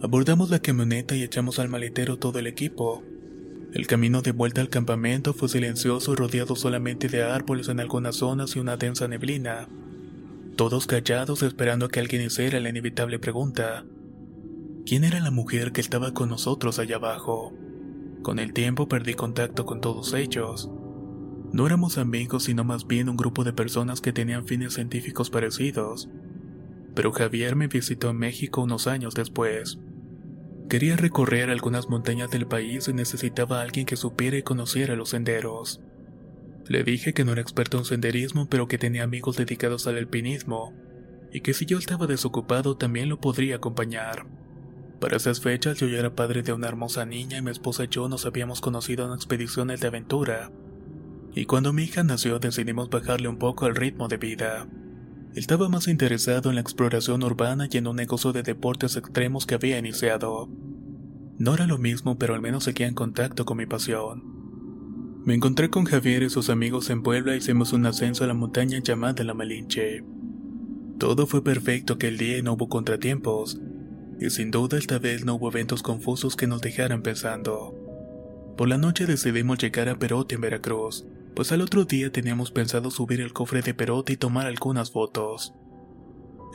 Abordamos 0.00 0.50
la 0.50 0.60
camioneta 0.60 1.14
y 1.14 1.22
echamos 1.22 1.58
al 1.58 1.68
maletero 1.68 2.18
todo 2.18 2.38
el 2.38 2.46
equipo. 2.46 3.02
El 3.74 3.86
camino 3.86 4.22
de 4.22 4.32
vuelta 4.32 4.60
al 4.60 4.68
campamento 4.68 5.34
fue 5.34 5.48
silencioso 5.48 6.12
y 6.12 6.16
rodeado 6.16 6.56
solamente 6.56 7.08
de 7.08 7.22
árboles 7.22 7.68
en 7.68 7.80
algunas 7.80 8.16
zonas 8.16 8.56
y 8.56 8.60
una 8.60 8.76
densa 8.76 9.08
neblina. 9.08 9.68
Todos 10.56 10.86
callados 10.86 11.42
esperando 11.42 11.86
a 11.86 11.88
que 11.88 11.98
alguien 11.98 12.20
hiciera 12.20 12.60
la 12.60 12.68
inevitable 12.68 13.18
pregunta. 13.18 13.86
¿Quién 14.84 15.04
era 15.04 15.18
la 15.20 15.30
mujer 15.30 15.72
que 15.72 15.80
estaba 15.80 16.12
con 16.12 16.28
nosotros 16.28 16.78
allá 16.78 16.96
abajo? 16.96 17.54
Con 18.22 18.38
el 18.38 18.52
tiempo 18.52 18.86
perdí 18.86 19.14
contacto 19.14 19.64
con 19.64 19.80
todos 19.80 20.12
ellos. 20.12 20.70
No 21.52 21.66
éramos 21.66 21.96
amigos, 21.96 22.44
sino 22.44 22.64
más 22.64 22.86
bien 22.86 23.08
un 23.08 23.16
grupo 23.16 23.44
de 23.44 23.54
personas 23.54 24.02
que 24.02 24.12
tenían 24.12 24.44
fines 24.44 24.74
científicos 24.74 25.30
parecidos. 25.30 26.10
Pero 26.94 27.12
Javier 27.12 27.56
me 27.56 27.68
visitó 27.68 28.10
en 28.10 28.18
México 28.18 28.62
unos 28.62 28.86
años 28.86 29.14
después. 29.14 29.78
Quería 30.68 30.96
recorrer 30.96 31.48
algunas 31.48 31.88
montañas 31.88 32.30
del 32.30 32.46
país 32.46 32.88
y 32.88 32.92
necesitaba 32.92 33.60
a 33.60 33.62
alguien 33.62 33.86
que 33.86 33.96
supiera 33.96 34.36
y 34.36 34.42
conociera 34.42 34.96
los 34.96 35.10
senderos. 35.10 35.80
Le 36.68 36.84
dije 36.84 37.12
que 37.12 37.24
no 37.24 37.32
era 37.32 37.42
experto 37.42 37.78
en 37.78 37.84
senderismo, 37.84 38.48
pero 38.48 38.68
que 38.68 38.78
tenía 38.78 39.02
amigos 39.02 39.36
dedicados 39.36 39.86
al 39.86 39.98
alpinismo, 39.98 40.72
y 41.32 41.40
que 41.40 41.54
si 41.54 41.66
yo 41.66 41.78
estaba 41.78 42.06
desocupado 42.06 42.76
también 42.76 43.08
lo 43.08 43.20
podría 43.20 43.56
acompañar. 43.56 44.26
Para 45.00 45.16
esas 45.16 45.40
fechas 45.40 45.78
yo 45.78 45.88
ya 45.88 45.98
era 45.98 46.14
padre 46.14 46.42
de 46.42 46.52
una 46.52 46.68
hermosa 46.68 47.04
niña 47.04 47.38
y 47.38 47.42
mi 47.42 47.50
esposa 47.50 47.84
y 47.84 47.88
yo 47.88 48.08
nos 48.08 48.24
habíamos 48.24 48.60
conocido 48.60 49.06
en 49.06 49.14
expediciones 49.14 49.80
de 49.80 49.88
aventura. 49.88 50.52
Y 51.34 51.46
cuando 51.46 51.72
mi 51.72 51.82
hija 51.82 52.04
nació 52.04 52.38
decidimos 52.38 52.90
bajarle 52.90 53.26
un 53.26 53.38
poco 53.38 53.66
el 53.66 53.74
ritmo 53.74 54.06
de 54.06 54.18
vida. 54.18 54.68
Estaba 55.34 55.68
más 55.68 55.88
interesado 55.88 56.50
en 56.50 56.56
la 56.56 56.60
exploración 56.60 57.22
urbana 57.22 57.66
y 57.70 57.78
en 57.78 57.86
un 57.86 57.96
negocio 57.96 58.32
de 58.32 58.42
deportes 58.42 58.96
extremos 58.96 59.46
que 59.46 59.54
había 59.54 59.78
iniciado. 59.78 60.48
No 61.38 61.54
era 61.54 61.66
lo 61.66 61.78
mismo, 61.78 62.18
pero 62.18 62.34
al 62.34 62.42
menos 62.42 62.64
seguía 62.64 62.86
en 62.86 62.94
contacto 62.94 63.44
con 63.44 63.56
mi 63.56 63.66
pasión. 63.66 64.31
Me 65.24 65.34
encontré 65.34 65.70
con 65.70 65.84
Javier 65.84 66.24
y 66.24 66.30
sus 66.30 66.50
amigos 66.50 66.90
en 66.90 67.04
Puebla 67.04 67.34
y 67.34 67.38
hicimos 67.38 67.72
un 67.72 67.86
ascenso 67.86 68.24
a 68.24 68.26
la 68.26 68.34
montaña 68.34 68.80
llamada 68.82 69.22
La 69.22 69.34
Malinche. 69.34 70.02
Todo 70.98 71.28
fue 71.28 71.44
perfecto 71.44 71.92
aquel 71.92 72.18
día 72.18 72.38
y 72.38 72.42
no 72.42 72.54
hubo 72.54 72.68
contratiempos, 72.68 73.60
y 74.18 74.30
sin 74.30 74.50
duda 74.50 74.78
esta 74.78 74.98
vez 74.98 75.24
no 75.24 75.36
hubo 75.36 75.48
eventos 75.48 75.84
confusos 75.84 76.34
que 76.34 76.48
nos 76.48 76.60
dejaran 76.60 77.02
pensando. 77.02 77.72
Por 78.56 78.68
la 78.68 78.78
noche 78.78 79.06
decidimos 79.06 79.58
llegar 79.58 79.88
a 79.88 79.96
Perote 79.96 80.34
en 80.34 80.40
Veracruz, 80.40 81.06
pues 81.36 81.52
al 81.52 81.60
otro 81.60 81.84
día 81.84 82.10
teníamos 82.10 82.50
pensado 82.50 82.90
subir 82.90 83.20
el 83.20 83.32
cofre 83.32 83.62
de 83.62 83.74
Perote 83.74 84.14
y 84.14 84.16
tomar 84.16 84.48
algunas 84.48 84.90
fotos. 84.90 85.54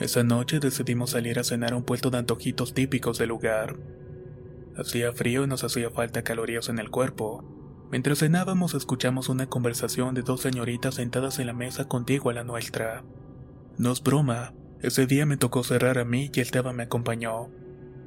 Esa 0.01 0.23
noche 0.23 0.59
decidimos 0.59 1.11
salir 1.11 1.39
a 1.39 1.45
cenar 1.45 1.71
a 1.71 1.77
un 1.77 1.85
puesto 1.85 2.09
de 2.09 2.17
antojitos 2.17 2.73
típicos 2.73 3.17
del 3.17 3.29
lugar. 3.29 3.77
Hacía 4.75 5.13
frío 5.13 5.45
y 5.45 5.47
nos 5.47 5.63
hacía 5.63 5.89
falta 5.89 6.23
calorías 6.23 6.67
en 6.67 6.79
el 6.79 6.91
cuerpo. 6.91 7.56
Mientras 7.89 8.19
cenábamos 8.19 8.73
escuchamos 8.73 9.29
una 9.29 9.47
conversación 9.47 10.13
de 10.13 10.21
dos 10.21 10.41
señoritas 10.41 10.95
sentadas 10.95 11.39
en 11.39 11.47
la 11.47 11.53
mesa 11.53 11.87
contigo 11.87 12.29
a 12.29 12.33
la 12.33 12.43
nuestra. 12.43 13.03
No 13.77 13.91
es 13.93 14.03
broma, 14.03 14.53
ese 14.81 15.07
día 15.07 15.25
me 15.25 15.37
tocó 15.37 15.63
cerrar 15.63 15.97
a 15.97 16.05
mí 16.05 16.29
y 16.33 16.39
Esteba 16.41 16.73
me 16.73 16.83
acompañó. 16.83 17.49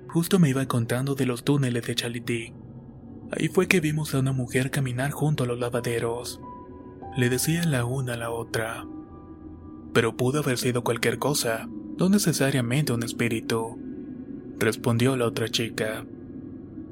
Justo 0.08 0.38
me 0.38 0.50
iba 0.50 0.66
contando 0.66 1.14
de 1.14 1.24
los 1.24 1.44
túneles 1.44 1.86
de 1.86 1.94
Chalití. 1.94 2.52
Ahí 3.32 3.48
fue 3.48 3.68
que 3.68 3.80
vimos 3.80 4.14
a 4.14 4.18
una 4.18 4.32
mujer 4.32 4.70
caminar 4.70 5.12
junto 5.12 5.44
a 5.44 5.46
los 5.46 5.58
lavaderos. 5.58 6.40
Le 7.16 7.28
decía 7.28 7.64
la 7.64 7.84
una 7.84 8.14
a 8.14 8.16
la 8.16 8.30
otra. 8.30 8.86
Pero 9.92 10.16
pudo 10.16 10.40
haber 10.40 10.58
sido 10.58 10.84
cualquier 10.84 11.18
cosa, 11.18 11.68
no 11.98 12.08
necesariamente 12.08 12.92
un 12.92 13.02
espíritu. 13.02 13.78
Respondió 14.58 15.16
la 15.16 15.26
otra 15.26 15.48
chica. 15.48 16.04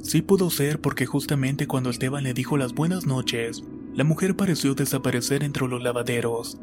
Sí 0.02 0.22
pudo 0.22 0.50
ser 0.50 0.80
porque 0.80 1.06
justamente 1.06 1.66
cuando 1.66 1.90
Esteban 1.90 2.24
le 2.24 2.34
dijo 2.34 2.56
las 2.56 2.72
buenas 2.72 3.06
noches, 3.06 3.64
la 3.94 4.04
mujer 4.04 4.36
pareció 4.36 4.74
desaparecer 4.74 5.42
entre 5.42 5.66
los 5.66 5.82
lavaderos. 5.82 6.58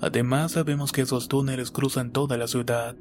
Además 0.00 0.52
sabemos 0.52 0.92
que 0.92 1.02
esos 1.02 1.28
túneles 1.28 1.70
cruzan 1.70 2.12
toda 2.12 2.38
la 2.38 2.46
ciudad. 2.46 2.96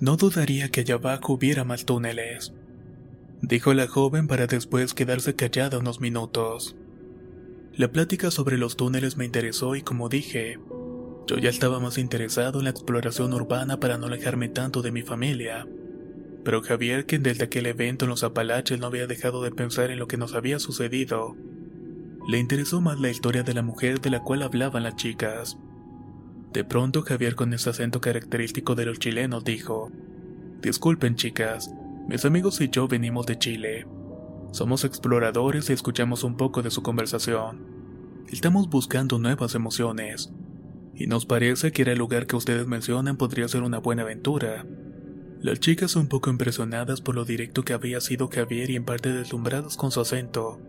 No 0.00 0.16
dudaría 0.16 0.68
que 0.68 0.82
allá 0.82 0.96
abajo 0.96 1.32
hubiera 1.32 1.64
más 1.64 1.86
túneles, 1.86 2.52
dijo 3.40 3.72
la 3.72 3.88
joven 3.88 4.28
para 4.28 4.46
después 4.46 4.92
quedarse 4.92 5.34
callada 5.34 5.78
unos 5.78 6.00
minutos. 6.00 6.76
La 7.74 7.90
plática 7.90 8.30
sobre 8.30 8.58
los 8.58 8.76
túneles 8.76 9.16
me 9.16 9.24
interesó 9.24 9.74
y 9.74 9.82
como 9.82 10.08
dije, 10.08 10.58
yo 11.26 11.38
ya 11.38 11.50
estaba 11.50 11.80
más 11.80 11.98
interesado 11.98 12.58
en 12.58 12.64
la 12.64 12.70
exploración 12.70 13.32
urbana 13.32 13.80
para 13.80 13.98
no 13.98 14.06
alejarme 14.06 14.48
tanto 14.48 14.82
de 14.82 14.92
mi 14.92 15.02
familia. 15.02 15.66
Pero 16.46 16.62
Javier, 16.62 17.06
quien 17.06 17.24
desde 17.24 17.42
aquel 17.42 17.66
evento 17.66 18.04
en 18.04 18.10
los 18.10 18.22
Apalaches 18.22 18.78
no 18.78 18.86
había 18.86 19.08
dejado 19.08 19.42
de 19.42 19.50
pensar 19.50 19.90
en 19.90 19.98
lo 19.98 20.06
que 20.06 20.16
nos 20.16 20.32
había 20.32 20.60
sucedido, 20.60 21.34
le 22.28 22.38
interesó 22.38 22.80
más 22.80 23.00
la 23.00 23.10
historia 23.10 23.42
de 23.42 23.52
la 23.52 23.62
mujer 23.62 24.00
de 24.00 24.10
la 24.10 24.22
cual 24.22 24.44
hablaban 24.44 24.84
las 24.84 24.94
chicas. 24.94 25.58
De 26.52 26.62
pronto 26.62 27.02
Javier 27.02 27.34
con 27.34 27.52
ese 27.52 27.70
acento 27.70 28.00
característico 28.00 28.76
de 28.76 28.86
los 28.86 29.00
chilenos 29.00 29.42
dijo, 29.42 29.90
Disculpen 30.62 31.16
chicas, 31.16 31.74
mis 32.06 32.24
amigos 32.24 32.60
y 32.60 32.68
yo 32.70 32.86
venimos 32.86 33.26
de 33.26 33.40
Chile. 33.40 33.88
Somos 34.52 34.84
exploradores 34.84 35.68
y 35.68 35.72
escuchamos 35.72 36.22
un 36.22 36.36
poco 36.36 36.62
de 36.62 36.70
su 36.70 36.80
conversación. 36.80 37.66
Estamos 38.28 38.70
buscando 38.70 39.18
nuevas 39.18 39.56
emociones. 39.56 40.32
Y 40.94 41.08
nos 41.08 41.26
parece 41.26 41.72
que 41.72 41.82
el 41.82 41.98
lugar 41.98 42.28
que 42.28 42.36
ustedes 42.36 42.68
mencionan 42.68 43.16
podría 43.16 43.48
ser 43.48 43.62
una 43.62 43.78
buena 43.80 44.02
aventura. 44.02 44.64
Las 45.40 45.60
chicas 45.60 45.96
un 45.96 46.08
poco 46.08 46.30
impresionadas 46.30 47.00
por 47.00 47.14
lo 47.14 47.24
directo 47.24 47.62
que 47.62 47.72
había 47.72 48.00
sido 48.00 48.28
Javier 48.28 48.70
y 48.70 48.76
en 48.76 48.84
parte 48.84 49.12
deslumbradas 49.12 49.76
con 49.76 49.90
su 49.90 50.00
acento, 50.00 50.60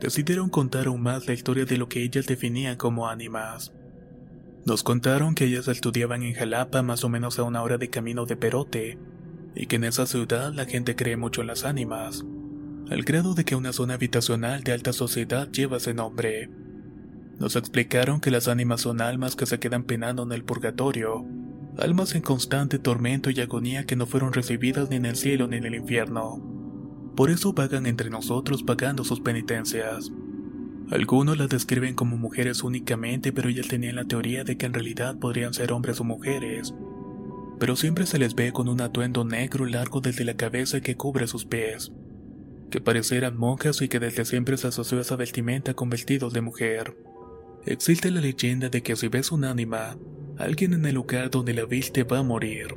decidieron 0.00 0.50
contar 0.50 0.86
aún 0.86 1.02
más 1.02 1.26
la 1.26 1.32
historia 1.32 1.64
de 1.64 1.78
lo 1.78 1.88
que 1.88 2.02
ellas 2.02 2.26
definían 2.26 2.76
como 2.76 3.08
ánimas. 3.08 3.72
Nos 4.66 4.82
contaron 4.82 5.34
que 5.34 5.46
ellas 5.46 5.68
estudiaban 5.68 6.22
en 6.22 6.34
Jalapa 6.34 6.82
más 6.82 7.02
o 7.04 7.08
menos 7.08 7.38
a 7.38 7.44
una 7.44 7.62
hora 7.62 7.78
de 7.78 7.90
camino 7.90 8.26
de 8.26 8.36
Perote, 8.36 8.98
y 9.54 9.66
que 9.66 9.76
en 9.76 9.84
esa 9.84 10.06
ciudad 10.06 10.52
la 10.52 10.66
gente 10.66 10.94
cree 10.94 11.16
mucho 11.16 11.40
en 11.40 11.48
las 11.48 11.64
ánimas 11.64 12.24
al 12.90 13.04
grado 13.04 13.34
de 13.34 13.44
que 13.44 13.54
una 13.54 13.72
zona 13.72 13.94
habitacional 13.94 14.64
de 14.64 14.72
alta 14.72 14.92
sociedad 14.92 15.48
lleva 15.52 15.76
ese 15.76 15.94
nombre. 15.94 16.50
Nos 17.38 17.54
explicaron 17.54 18.20
que 18.20 18.32
las 18.32 18.48
ánimas 18.48 18.80
son 18.80 19.00
almas 19.00 19.36
que 19.36 19.46
se 19.46 19.60
quedan 19.60 19.84
penando 19.84 20.24
en 20.24 20.32
el 20.32 20.42
purgatorio, 20.42 21.24
almas 21.80 22.14
en 22.14 22.22
constante 22.22 22.78
tormento 22.78 23.30
y 23.30 23.40
agonía 23.40 23.86
que 23.86 23.96
no 23.96 24.06
fueron 24.06 24.32
recibidas 24.32 24.90
ni 24.90 24.96
en 24.96 25.06
el 25.06 25.16
cielo 25.16 25.48
ni 25.48 25.56
en 25.56 25.66
el 25.66 25.74
infierno. 25.74 26.40
Por 27.16 27.30
eso 27.30 27.52
vagan 27.52 27.86
entre 27.86 28.10
nosotros 28.10 28.62
pagando 28.62 29.04
sus 29.04 29.20
penitencias. 29.20 30.12
Algunos 30.90 31.38
las 31.38 31.48
describen 31.48 31.94
como 31.94 32.16
mujeres 32.16 32.62
únicamente, 32.62 33.32
pero 33.32 33.48
ellas 33.48 33.68
tenían 33.68 33.96
la 33.96 34.04
teoría 34.04 34.44
de 34.44 34.56
que 34.56 34.66
en 34.66 34.74
realidad 34.74 35.18
podrían 35.18 35.54
ser 35.54 35.72
hombres 35.72 36.00
o 36.00 36.04
mujeres. 36.04 36.74
Pero 37.58 37.76
siempre 37.76 38.06
se 38.06 38.18
les 38.18 38.34
ve 38.34 38.52
con 38.52 38.68
un 38.68 38.80
atuendo 38.80 39.24
negro 39.24 39.66
largo 39.66 40.00
desde 40.00 40.24
la 40.24 40.34
cabeza 40.34 40.80
que 40.80 40.96
cubre 40.96 41.26
sus 41.26 41.44
pies 41.44 41.92
que 42.70 42.80
parecieran 42.80 43.36
monjas 43.36 43.82
y 43.82 43.88
que 43.88 43.98
desde 43.98 44.24
siempre 44.24 44.56
se 44.56 44.68
asoció 44.68 45.00
esa 45.00 45.16
vestimenta 45.16 45.74
con 45.74 45.90
vestidos 45.90 46.32
de 46.32 46.40
mujer. 46.40 46.96
Existe 47.66 48.10
la 48.10 48.20
leyenda 48.20 48.70
de 48.70 48.82
que 48.82 48.96
si 48.96 49.08
ves 49.08 49.32
un 49.32 49.44
ánima, 49.44 49.98
alguien 50.42 50.74
en 50.74 50.86
el 50.86 50.94
lugar 50.94 51.30
donde 51.30 51.54
la 51.54 51.64
viste 51.64 52.04
va 52.04 52.18
a 52.18 52.22
morir. 52.22 52.74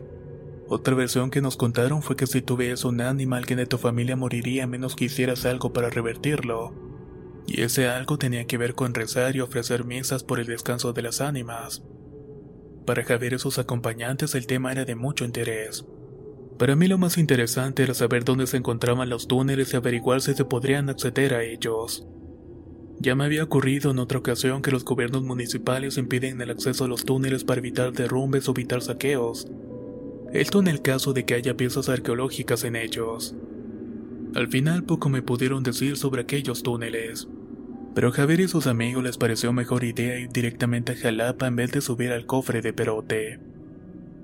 Otra 0.68 0.96
versión 0.96 1.30
que 1.30 1.42
nos 1.42 1.58
contaron 1.58 2.02
fue 2.02 2.16
que 2.16 2.28
si 2.28 2.42
tú 2.42 2.58
ves 2.58 2.86
un 2.86 3.02
ánima, 3.02 3.38
alguien 3.38 3.58
de 3.58 3.66
tu 3.66 3.78
familia 3.78 4.16
moriría 4.16 4.64
a 4.64 4.68
menos 4.68 4.96
que 4.96 5.06
hicieras 5.06 5.46
algo 5.46 5.74
para 5.74 5.90
revertirlo. 5.90 6.74
Y 7.48 7.62
ese 7.62 7.90
algo 7.90 8.18
tenía 8.18 8.46
que 8.46 8.58
ver 8.58 8.74
con 8.74 8.94
rezar 8.94 9.36
y 9.36 9.42
ofrecer 9.42 9.86
misas 9.86 10.24
por 10.24 10.40
el 10.40 10.48
descanso 10.48 10.94
de 10.94 11.02
las 11.02 11.22
ánimas. 11.22 11.84
Para 12.86 13.04
Javier 13.04 13.34
y 13.34 13.40
sus 13.40 13.60
acompañantes 13.60 14.36
el 14.36 14.48
tema 14.48 14.72
era 14.72 14.86
de 14.86 14.96
mucho 14.96 15.26
interés. 15.26 15.86
Para 16.58 16.76
mí 16.76 16.88
lo 16.88 16.98
más 16.98 17.18
interesante 17.18 17.84
era 17.84 17.94
saber 17.94 18.24
dónde 18.24 18.48
se 18.48 18.58
encontraban 18.58 19.10
los 19.10 19.28
túneles 19.28 19.74
y 19.74 19.78
averiguar 19.78 20.22
si 20.22 20.34
se 20.34 20.46
podrían 20.46 20.90
acceder 20.90 21.34
a 21.34 21.44
ellos. 21.44 22.08
Ya 23.04 23.16
me 23.16 23.26
había 23.26 23.44
ocurrido 23.44 23.92
en 23.92 24.00
otra 24.00 24.18
ocasión 24.18 24.62
que 24.62 24.72
los 24.72 24.86
gobiernos 24.86 25.24
municipales 25.24 25.98
impiden 25.98 26.40
el 26.40 26.52
acceso 26.52 26.86
a 26.86 26.88
los 26.88 27.04
túneles 27.04 27.44
para 27.44 27.60
evitar 27.60 27.92
derrumbes 27.92 28.48
o 28.48 28.52
evitar 28.52 28.82
saqueos. 28.82 29.46
Esto 30.32 30.62
en 30.62 30.68
el 30.68 30.82
caso 30.82 31.12
de 31.12 31.26
que 31.26 31.34
haya 31.34 31.58
piezas 31.58 31.90
arqueológicas 31.90 32.64
en 32.64 32.78
ellos. 32.78 33.36
Al 34.36 34.48
final 34.48 34.86
poco 34.86 35.10
me 35.10 35.22
pudieron 35.22 35.64
decir 35.64 35.98
sobre 35.98 36.22
aquellos 36.22 36.64
túneles. 36.64 37.28
Pero 37.94 38.14
Javier 38.14 38.40
y 38.40 38.48
sus 38.48 38.68
amigos 38.68 39.04
les 39.04 39.18
pareció 39.18 39.52
mejor 39.52 39.84
idea 39.84 40.18
ir 40.18 40.30
directamente 40.30 40.94
a 40.94 40.96
Jalapa 40.96 41.48
en 41.48 41.58
vez 41.58 41.74
de 41.74 41.82
subir 41.82 42.14
al 42.14 42.26
cofre 42.26 42.62
de 42.62 42.72
Perote. 42.72 43.38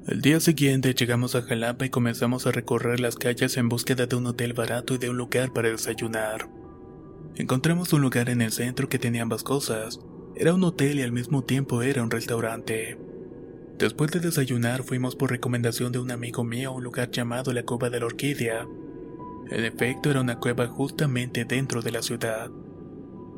El 0.08 0.22
día 0.22 0.40
siguiente 0.40 0.94
llegamos 0.94 1.36
a 1.36 1.42
Jalapa 1.42 1.86
y 1.86 1.90
comenzamos 1.90 2.48
a 2.48 2.52
recorrer 2.52 3.02
las 3.02 3.18
calles 3.18 3.58
en 3.58 3.68
búsqueda 3.68 4.06
de 4.06 4.16
un 4.16 4.28
hotel 4.28 4.54
barato 4.54 4.96
y 4.96 5.00
de 5.00 5.10
un 5.10 5.18
lugar 5.18 5.52
para 5.52 5.70
desayunar. 5.70 6.59
Encontramos 7.40 7.94
un 7.94 8.02
lugar 8.02 8.30
en 8.30 8.42
el 8.42 8.52
centro 8.52 8.90
que 8.90 9.00
tenía 9.00 9.22
ambas 9.22 9.44
cosas. 9.44 10.02
Era 10.36 10.54
un 10.54 10.62
hotel 10.66 11.00
y 11.00 11.04
al 11.04 11.14
mismo 11.14 11.42
tiempo 11.42 11.82
era 11.82 12.04
un 12.04 12.12
restaurante. 12.12 12.98
Después 13.78 14.12
de 14.12 14.20
desayunar 14.20 14.84
fuimos 14.84 15.16
por 15.16 15.32
recomendación 15.32 15.94
de 15.94 16.00
un 16.00 16.12
amigo 16.12 16.44
mío 16.44 16.72
a 16.72 16.74
un 16.74 16.84
lugar 16.84 17.12
llamado 17.12 17.54
la 17.54 17.64
Cueva 17.64 17.90
de 17.90 18.02
la 18.02 18.08
Orquídea. 18.08 18.68
En 19.50 19.64
efecto 19.64 20.12
era 20.12 20.20
una 20.20 20.38
cueva 20.38 20.68
justamente 20.68 21.46
dentro 21.46 21.82
de 21.82 21.94
la 21.94 22.02
ciudad. 22.02 22.52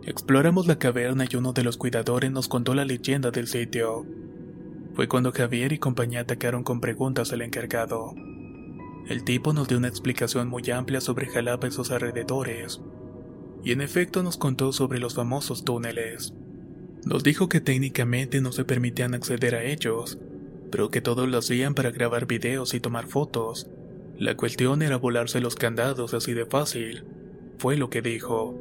Exploramos 0.03 0.65
la 0.65 0.79
caverna 0.79 1.27
y 1.29 1.35
uno 1.35 1.53
de 1.53 1.63
los 1.63 1.77
cuidadores 1.77 2.31
nos 2.31 2.47
contó 2.47 2.73
la 2.73 2.85
leyenda 2.85 3.29
del 3.29 3.45
sitio. 3.45 4.03
Fue 4.95 5.07
cuando 5.07 5.31
Javier 5.31 5.73
y 5.73 5.77
compañía 5.77 6.21
atacaron 6.21 6.63
con 6.63 6.81
preguntas 6.81 7.31
al 7.33 7.43
encargado. 7.43 8.15
El 9.07 9.23
tipo 9.25 9.53
nos 9.53 9.67
dio 9.67 9.77
una 9.77 9.89
explicación 9.89 10.47
muy 10.47 10.67
amplia 10.71 11.01
sobre 11.01 11.27
Jalapa 11.27 11.67
y 11.67 11.71
sus 11.71 11.91
alrededores, 11.91 12.81
y 13.63 13.71
en 13.71 13.81
efecto 13.81 14.23
nos 14.23 14.37
contó 14.37 14.73
sobre 14.73 14.99
los 14.99 15.15
famosos 15.15 15.63
túneles. 15.63 16.33
Nos 17.05 17.23
dijo 17.23 17.49
que 17.49 17.61
técnicamente 17.61 18.41
no 18.41 18.51
se 18.51 18.65
permitían 18.65 19.13
acceder 19.13 19.55
a 19.55 19.63
ellos, 19.63 20.19
pero 20.71 20.89
que 20.89 21.01
todos 21.01 21.27
lo 21.27 21.37
hacían 21.37 21.73
para 21.73 21.91
grabar 21.91 22.27
videos 22.27 22.73
y 22.73 22.79
tomar 22.79 23.07
fotos. 23.07 23.67
La 24.17 24.37
cuestión 24.37 24.81
era 24.81 24.97
volarse 24.97 25.41
los 25.41 25.55
candados 25.55 26.13
así 26.13 26.33
de 26.33 26.45
fácil, 26.45 27.03
fue 27.57 27.75
lo 27.75 27.89
que 27.89 28.01
dijo. 28.01 28.55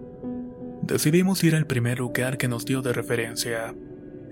Decidimos 0.83 1.45
ir 1.45 1.55
al 1.55 1.67
primer 1.67 1.99
lugar 1.99 2.39
que 2.39 2.49
nos 2.49 2.65
dio 2.65 2.83
de 2.83 2.93
referencia. 2.93 3.75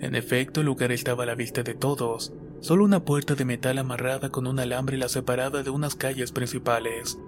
En 0.00 0.14
efecto, 0.14 0.60
el 0.60 0.66
lugar 0.66 0.92
estaba 0.92 1.25
a 1.25 1.26
la 1.26 1.34
vista 1.34 1.62
de 1.62 1.75
todos, 1.75 2.32
solo 2.60 2.84
una 2.84 3.04
puerta 3.04 3.34
de 3.34 3.44
metal 3.44 3.78
amarrada 3.78 4.30
con 4.30 4.46
un 4.46 4.58
alambre 4.58 4.96
la 4.96 5.08
separada 5.08 5.62
de 5.62 5.70
unas 5.70 5.94
calles 5.94 6.32
principales. 6.32 7.18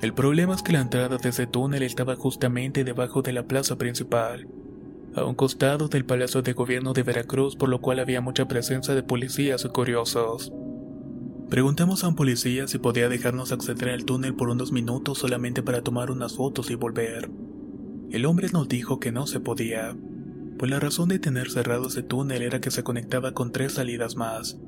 El 0.00 0.14
problema 0.14 0.54
es 0.54 0.62
que 0.62 0.72
la 0.72 0.80
entrada 0.80 1.18
de 1.18 1.28
ese 1.28 1.46
túnel 1.46 1.82
estaba 1.82 2.16
justamente 2.16 2.84
debajo 2.84 3.20
de 3.20 3.34
la 3.34 3.42
plaza 3.42 3.76
principal, 3.76 4.48
a 5.14 5.24
un 5.24 5.34
costado 5.34 5.88
del 5.88 6.06
Palacio 6.06 6.40
de 6.40 6.54
Gobierno 6.54 6.94
de 6.94 7.02
Veracruz, 7.02 7.54
por 7.54 7.68
lo 7.68 7.82
cual 7.82 7.98
había 7.98 8.22
mucha 8.22 8.48
presencia 8.48 8.94
de 8.94 9.02
policías 9.02 9.62
y 9.66 9.68
curiosos. 9.68 10.52
Preguntamos 11.50 12.02
a 12.02 12.08
un 12.08 12.14
policía 12.14 12.66
si 12.66 12.78
podía 12.78 13.10
dejarnos 13.10 13.52
acceder 13.52 13.90
al 13.90 14.06
túnel 14.06 14.34
por 14.34 14.48
unos 14.48 14.72
minutos 14.72 15.18
solamente 15.18 15.62
para 15.62 15.82
tomar 15.82 16.10
unas 16.10 16.34
fotos 16.34 16.70
y 16.70 16.76
volver. 16.76 17.28
El 18.10 18.24
hombre 18.24 18.48
nos 18.52 18.68
dijo 18.68 19.00
que 19.00 19.12
no 19.12 19.26
se 19.26 19.40
podía, 19.40 19.94
pues 20.58 20.70
la 20.70 20.80
razón 20.80 21.10
de 21.10 21.18
tener 21.18 21.50
cerrado 21.50 21.88
ese 21.88 22.02
túnel 22.02 22.40
era 22.40 22.62
que 22.62 22.70
se 22.70 22.82
conectaba 22.82 23.34
con 23.34 23.52
tres 23.52 23.74
salidas 23.74 24.16
más, 24.16 24.58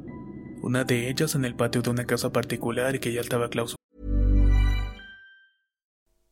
una 0.63 0.85
de 0.85 1.09
ellas 1.09 1.35
en 1.35 1.47
el 1.47 1.55
patio 1.55 1.81
de 1.81 1.89
una 1.89 2.05
casa 2.05 2.33
particular 2.33 3.01
que 3.01 3.15
ya 3.15 3.23
estaba 3.23 3.49
clausurada. 3.49 3.82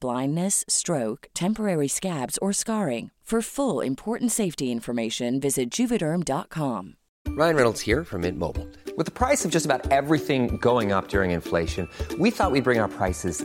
blindness, 0.00 0.64
stroke, 0.68 1.28
temporary 1.34 1.88
scabs, 1.88 2.38
or 2.38 2.52
scarring. 2.52 3.10
For 3.26 3.42
full 3.42 3.80
important 3.80 4.30
safety 4.30 4.70
information, 4.70 5.40
visit 5.40 5.68
juvederm.com. 5.68 6.94
Ryan 7.30 7.56
Reynolds 7.56 7.80
here 7.80 8.04
from 8.04 8.20
Mint 8.20 8.38
Mobile. 8.38 8.68
With 8.96 9.04
the 9.04 9.10
price 9.10 9.44
of 9.44 9.50
just 9.50 9.66
about 9.66 9.90
everything 9.90 10.58
going 10.58 10.92
up 10.92 11.08
during 11.08 11.32
inflation, 11.32 11.88
we 12.20 12.30
thought 12.30 12.52
we'd 12.52 12.62
bring 12.62 12.78
our 12.78 12.86
prices 12.86 13.44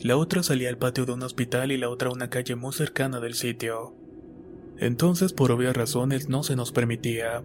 La 0.00 0.16
otra 0.16 0.44
salía 0.44 0.68
al 0.68 0.78
patio 0.78 1.06
de 1.06 1.12
un 1.12 1.22
hospital 1.22 1.72
y 1.72 1.76
la 1.76 1.88
otra 1.88 2.08
a 2.08 2.12
una 2.12 2.30
calle 2.30 2.54
muy 2.54 2.72
cercana 2.72 3.18
del 3.18 3.34
sitio. 3.34 3.94
Entonces, 4.78 5.32
por 5.32 5.50
obvias 5.50 5.76
razones, 5.76 6.28
no 6.28 6.44
se 6.44 6.54
nos 6.54 6.70
permitía. 6.70 7.42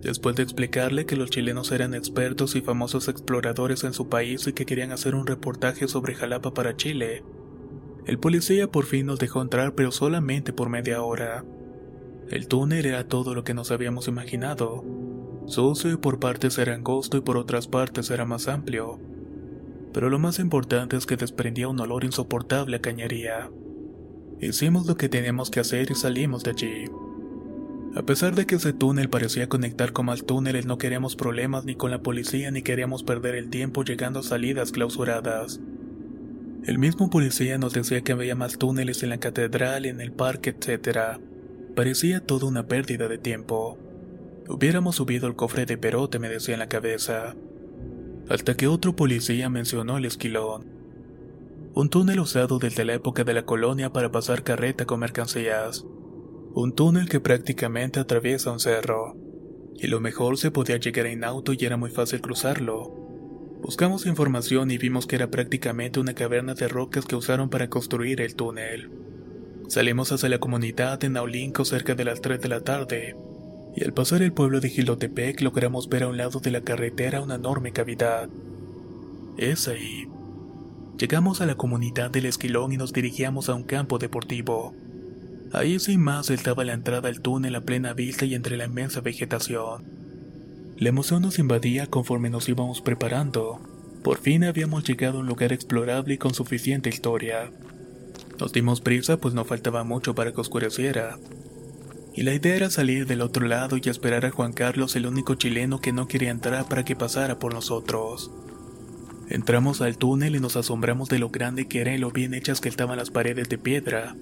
Después 0.00 0.36
de 0.36 0.44
explicarle 0.44 1.06
que 1.06 1.16
los 1.16 1.30
chilenos 1.30 1.72
eran 1.72 1.94
expertos 1.94 2.54
y 2.54 2.60
famosos 2.60 3.08
exploradores 3.08 3.82
en 3.82 3.94
su 3.94 4.08
país 4.08 4.46
y 4.46 4.52
que 4.52 4.64
querían 4.64 4.92
hacer 4.92 5.16
un 5.16 5.26
reportaje 5.26 5.88
sobre 5.88 6.14
Jalapa 6.14 6.54
para 6.54 6.76
Chile, 6.76 7.24
el 8.06 8.20
policía 8.20 8.70
por 8.70 8.84
fin 8.84 9.06
nos 9.06 9.18
dejó 9.18 9.42
entrar 9.42 9.74
pero 9.74 9.90
solamente 9.90 10.52
por 10.52 10.68
media 10.68 11.02
hora. 11.02 11.44
El 12.30 12.46
túnel 12.46 12.86
era 12.86 13.08
todo 13.08 13.34
lo 13.34 13.42
que 13.42 13.54
nos 13.54 13.72
habíamos 13.72 14.06
imaginado. 14.06 14.84
Sucio 15.46 15.90
y 15.90 15.96
por 15.96 16.20
partes 16.20 16.58
era 16.58 16.74
angosto 16.74 17.16
y 17.16 17.22
por 17.22 17.36
otras 17.36 17.66
partes 17.66 18.10
era 18.10 18.24
más 18.24 18.46
amplio. 18.46 19.00
Pero 19.96 20.10
lo 20.10 20.18
más 20.18 20.40
importante 20.40 20.94
es 20.98 21.06
que 21.06 21.16
desprendía 21.16 21.68
un 21.68 21.80
olor 21.80 22.04
insoportable 22.04 22.76
a 22.76 22.82
cañería. 22.82 23.50
Hicimos 24.42 24.86
lo 24.86 24.98
que 24.98 25.08
teníamos 25.08 25.50
que 25.50 25.60
hacer 25.60 25.90
y 25.90 25.94
salimos 25.94 26.44
de 26.44 26.50
allí. 26.50 26.84
A 27.94 28.02
pesar 28.02 28.34
de 28.34 28.44
que 28.44 28.56
ese 28.56 28.74
túnel 28.74 29.08
parecía 29.08 29.48
conectar 29.48 29.94
con 29.94 30.04
más 30.04 30.26
túneles, 30.26 30.66
no 30.66 30.76
queríamos 30.76 31.16
problemas 31.16 31.64
ni 31.64 31.76
con 31.76 31.90
la 31.90 32.02
policía 32.02 32.50
ni 32.50 32.60
queríamos 32.60 33.04
perder 33.04 33.36
el 33.36 33.48
tiempo 33.48 33.84
llegando 33.84 34.20
a 34.20 34.22
salidas 34.22 34.70
clausuradas. 34.70 35.60
El 36.66 36.78
mismo 36.78 37.08
policía 37.08 37.56
nos 37.56 37.72
decía 37.72 38.02
que 38.02 38.12
había 38.12 38.34
más 38.34 38.58
túneles 38.58 39.02
en 39.02 39.08
la 39.08 39.18
catedral, 39.18 39.86
en 39.86 40.02
el 40.02 40.12
parque, 40.12 40.50
etc. 40.50 41.18
Parecía 41.74 42.20
toda 42.20 42.46
una 42.48 42.66
pérdida 42.66 43.08
de 43.08 43.16
tiempo. 43.16 43.78
Hubiéramos 44.46 44.96
subido 44.96 45.26
el 45.26 45.36
cofre 45.36 45.64
de 45.64 45.78
perote, 45.78 46.18
me 46.18 46.28
decía 46.28 46.52
en 46.52 46.60
la 46.60 46.68
cabeza. 46.68 47.34
Hasta 48.28 48.56
que 48.56 48.66
otro 48.66 48.96
policía 48.96 49.48
mencionó 49.48 49.98
el 49.98 50.04
esquilón. 50.04 50.66
Un 51.74 51.90
túnel 51.90 52.18
usado 52.18 52.58
desde 52.58 52.84
la 52.84 52.94
época 52.94 53.22
de 53.22 53.34
la 53.34 53.44
colonia 53.44 53.92
para 53.92 54.10
pasar 54.10 54.42
carreta 54.42 54.84
con 54.84 54.98
mercancías. 54.98 55.86
Un 56.52 56.72
túnel 56.74 57.08
que 57.08 57.20
prácticamente 57.20 58.00
atraviesa 58.00 58.50
un 58.50 58.58
cerro. 58.58 59.16
Y 59.76 59.86
lo 59.86 60.00
mejor 60.00 60.38
se 60.38 60.50
podía 60.50 60.78
llegar 60.78 61.06
en 61.06 61.22
auto 61.22 61.52
y 61.52 61.58
era 61.60 61.76
muy 61.76 61.90
fácil 61.90 62.20
cruzarlo. 62.20 62.92
Buscamos 63.62 64.06
información 64.06 64.72
y 64.72 64.78
vimos 64.78 65.06
que 65.06 65.16
era 65.16 65.30
prácticamente 65.30 66.00
una 66.00 66.14
caverna 66.14 66.54
de 66.54 66.66
rocas 66.66 67.04
que 67.04 67.14
usaron 67.14 67.48
para 67.48 67.70
construir 67.70 68.20
el 68.20 68.34
túnel. 68.34 68.90
Salimos 69.68 70.10
hacia 70.10 70.28
la 70.28 70.40
comunidad 70.40 70.98
de 70.98 71.10
Naulinco 71.10 71.64
cerca 71.64 71.94
de 71.94 72.04
las 72.04 72.20
3 72.20 72.40
de 72.40 72.48
la 72.48 72.60
tarde, 72.60 73.16
y 73.76 73.84
al 73.84 73.92
pasar 73.92 74.22
el 74.22 74.32
pueblo 74.32 74.60
de 74.60 74.70
Gilotepec 74.70 75.42
logramos 75.42 75.88
ver 75.90 76.04
a 76.04 76.08
un 76.08 76.16
lado 76.16 76.40
de 76.40 76.50
la 76.50 76.62
carretera 76.62 77.20
una 77.20 77.34
enorme 77.34 77.72
cavidad. 77.72 78.30
Es 79.36 79.68
ahí. 79.68 80.08
Llegamos 80.98 81.42
a 81.42 81.46
la 81.46 81.56
comunidad 81.56 82.10
del 82.10 82.24
Esquilón 82.24 82.72
y 82.72 82.78
nos 82.78 82.94
dirigíamos 82.94 83.50
a 83.50 83.54
un 83.54 83.64
campo 83.64 83.98
deportivo. 83.98 84.74
Ahí 85.52 85.78
sin 85.78 86.00
más 86.00 86.30
estaba 86.30 86.64
la 86.64 86.72
entrada 86.72 87.10
al 87.10 87.20
túnel 87.20 87.54
a 87.54 87.60
plena 87.60 87.92
vista 87.92 88.24
y 88.24 88.34
entre 88.34 88.56
la 88.56 88.64
inmensa 88.64 89.02
vegetación. 89.02 89.84
La 90.78 90.88
emoción 90.88 91.20
nos 91.20 91.38
invadía 91.38 91.86
conforme 91.86 92.30
nos 92.30 92.48
íbamos 92.48 92.80
preparando. 92.80 93.60
Por 94.02 94.18
fin 94.18 94.44
habíamos 94.44 94.84
llegado 94.84 95.18
a 95.18 95.20
un 95.20 95.26
lugar 95.26 95.52
explorable 95.52 96.14
y 96.14 96.18
con 96.18 96.32
suficiente 96.32 96.88
historia. 96.88 97.50
Nos 98.40 98.54
dimos 98.54 98.80
prisa 98.80 99.18
pues 99.18 99.34
no 99.34 99.44
faltaba 99.44 99.84
mucho 99.84 100.14
para 100.14 100.32
que 100.32 100.40
oscureciera. 100.40 101.18
Y 102.16 102.22
la 102.22 102.32
idea 102.32 102.56
era 102.56 102.70
salir 102.70 103.06
del 103.06 103.20
otro 103.20 103.46
lado 103.46 103.76
y 103.76 103.90
esperar 103.90 104.24
a 104.24 104.30
Juan 104.30 104.54
Carlos, 104.54 104.96
el 104.96 105.06
único 105.06 105.34
chileno 105.34 105.82
que 105.82 105.92
no 105.92 106.08
quería 106.08 106.30
entrar 106.30 106.66
para 106.66 106.82
que 106.82 106.96
pasara 106.96 107.38
por 107.38 107.52
nosotros. 107.52 108.30
Entramos 109.28 109.82
al 109.82 109.98
túnel 109.98 110.34
y 110.34 110.40
nos 110.40 110.56
asombramos 110.56 111.10
de 111.10 111.18
lo 111.18 111.28
grande 111.28 111.68
que 111.68 111.82
era 111.82 111.94
y 111.94 111.98
lo 111.98 112.10
bien 112.10 112.32
hechas 112.32 112.62
que 112.62 112.70
estaban 112.70 112.96
las 112.96 113.10
paredes 113.10 113.50
de 113.50 113.58
piedra. 113.58 114.16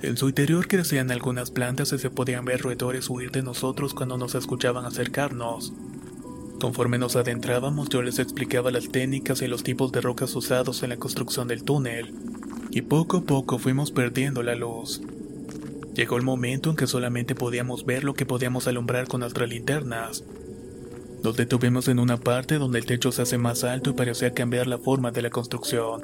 En 0.00 0.16
su 0.16 0.30
interior 0.30 0.66
crecían 0.66 1.10
algunas 1.10 1.50
plantas 1.50 1.92
y 1.92 1.98
se 1.98 2.08
podían 2.08 2.46
ver 2.46 2.62
roedores 2.62 3.10
huir 3.10 3.30
de 3.30 3.42
nosotros 3.42 3.92
cuando 3.92 4.16
nos 4.16 4.34
escuchaban 4.34 4.86
acercarnos. 4.86 5.74
Conforme 6.62 6.96
nos 6.96 7.14
adentrábamos 7.16 7.90
yo 7.90 8.00
les 8.00 8.20
explicaba 8.20 8.70
las 8.70 8.88
técnicas 8.88 9.42
y 9.42 9.48
los 9.48 9.62
tipos 9.62 9.92
de 9.92 10.00
rocas 10.00 10.34
usados 10.34 10.82
en 10.82 10.88
la 10.88 10.96
construcción 10.96 11.46
del 11.46 11.62
túnel, 11.62 12.14
y 12.70 12.80
poco 12.80 13.18
a 13.18 13.22
poco 13.22 13.58
fuimos 13.58 13.90
perdiendo 13.90 14.42
la 14.42 14.54
luz. 14.54 15.02
Llegó 15.94 16.16
el 16.16 16.22
momento 16.22 16.70
en 16.70 16.76
que 16.76 16.86
solamente 16.86 17.34
podíamos 17.34 17.84
ver 17.84 18.02
lo 18.02 18.14
que 18.14 18.24
podíamos 18.24 18.66
alumbrar 18.66 19.08
con 19.08 19.20
nuestras 19.20 19.48
linternas. 19.48 20.24
Nos 21.22 21.36
detuvimos 21.36 21.86
en 21.88 21.98
una 21.98 22.16
parte 22.16 22.58
donde 22.58 22.78
el 22.78 22.86
techo 22.86 23.12
se 23.12 23.22
hace 23.22 23.38
más 23.38 23.62
alto 23.62 23.90
y 23.90 23.92
parecía 23.92 24.32
cambiar 24.32 24.66
la 24.66 24.78
forma 24.78 25.10
de 25.10 25.22
la 25.22 25.30
construcción. 25.30 26.02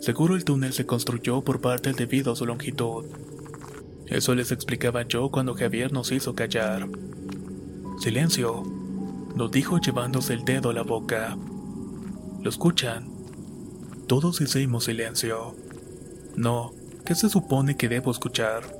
Seguro 0.00 0.34
el 0.34 0.44
túnel 0.44 0.72
se 0.72 0.86
construyó 0.86 1.42
por 1.42 1.60
parte 1.60 1.92
debido 1.92 2.32
a 2.32 2.36
su 2.36 2.46
longitud. 2.46 3.06
Eso 4.06 4.34
les 4.34 4.52
explicaba 4.52 5.02
yo 5.02 5.30
cuando 5.30 5.54
Javier 5.54 5.92
nos 5.92 6.12
hizo 6.12 6.34
callar. 6.34 6.88
Silencio, 8.00 8.62
nos 9.34 9.50
dijo 9.50 9.78
llevándose 9.78 10.34
el 10.34 10.44
dedo 10.44 10.70
a 10.70 10.74
la 10.74 10.82
boca. 10.82 11.36
¿Lo 12.42 12.50
escuchan? 12.50 13.08
Todos 14.06 14.40
hicimos 14.40 14.84
silencio. 14.84 15.56
No, 16.36 16.72
¿qué 17.04 17.14
se 17.14 17.28
supone 17.28 17.76
que 17.76 17.88
debo 17.88 18.10
escuchar? 18.10 18.75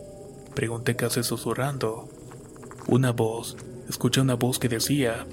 Pregunté 0.56 0.96
casi 0.96 1.22
susurrando. 1.22 2.08
Una 2.88 3.12
voz, 3.12 3.58
escuché 3.90 4.22
una 4.22 4.36
voz 4.36 4.58
que 4.58 4.70
decía, 4.70 5.26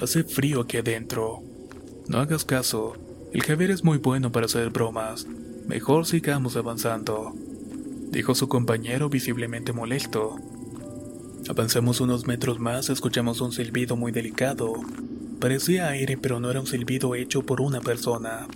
hace 0.00 0.22
frío 0.22 0.60
aquí 0.60 0.76
adentro. 0.76 1.42
No 2.06 2.18
hagas 2.18 2.44
caso, 2.44 2.94
el 3.32 3.42
Javier 3.42 3.72
es 3.72 3.82
muy 3.82 3.98
bueno 3.98 4.30
para 4.30 4.46
hacer 4.46 4.70
bromas. 4.70 5.26
Mejor 5.66 6.06
sigamos 6.06 6.54
avanzando, 6.54 7.32
dijo 8.12 8.36
su 8.36 8.48
compañero 8.48 9.08
visiblemente 9.08 9.72
molesto. 9.72 10.36
Avanzamos 11.48 12.00
unos 12.00 12.28
metros 12.28 12.60
más, 12.60 12.88
escuchamos 12.88 13.40
un 13.40 13.50
silbido 13.50 13.96
muy 13.96 14.12
delicado. 14.12 14.74
Parecía 15.40 15.88
aire, 15.88 16.16
pero 16.16 16.38
no 16.38 16.52
era 16.52 16.60
un 16.60 16.68
silbido 16.68 17.16
hecho 17.16 17.42
por 17.42 17.60
una 17.60 17.80
persona. 17.80 18.46